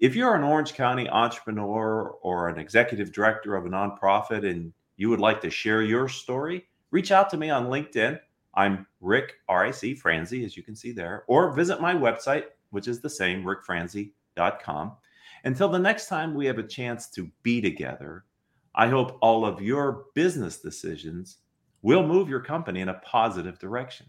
If 0.00 0.14
you're 0.16 0.34
an 0.34 0.42
Orange 0.42 0.74
County 0.74 1.08
entrepreneur 1.08 2.10
or 2.22 2.48
an 2.48 2.58
executive 2.58 3.12
director 3.12 3.54
of 3.56 3.66
a 3.66 3.68
nonprofit 3.68 4.48
and 4.48 4.72
you 4.96 5.08
would 5.10 5.20
like 5.20 5.40
to 5.42 5.50
share 5.50 5.82
your 5.82 6.08
story, 6.08 6.66
reach 6.90 7.12
out 7.12 7.30
to 7.30 7.36
me 7.36 7.50
on 7.50 7.66
LinkedIn. 7.66 8.18
I'm 8.54 8.86
Rick, 9.00 9.34
R 9.48 9.66
I 9.66 9.70
C, 9.70 9.94
Franzi, 9.94 10.44
as 10.44 10.56
you 10.56 10.62
can 10.62 10.74
see 10.74 10.92
there, 10.92 11.24
or 11.28 11.52
visit 11.52 11.80
my 11.80 11.94
website, 11.94 12.44
which 12.70 12.88
is 12.88 13.00
the 13.00 13.10
same, 13.10 13.44
rickfranzi.com. 13.44 14.92
Until 15.44 15.68
the 15.68 15.78
next 15.78 16.08
time 16.08 16.34
we 16.34 16.46
have 16.46 16.58
a 16.58 16.66
chance 16.66 17.08
to 17.10 17.30
be 17.42 17.60
together, 17.60 18.24
I 18.74 18.88
hope 18.88 19.18
all 19.20 19.44
of 19.44 19.62
your 19.62 20.06
business 20.14 20.58
decisions 20.58 21.38
will 21.82 22.06
move 22.06 22.28
your 22.28 22.40
company 22.40 22.80
in 22.80 22.88
a 22.88 22.94
positive 22.94 23.58
direction. 23.58 24.06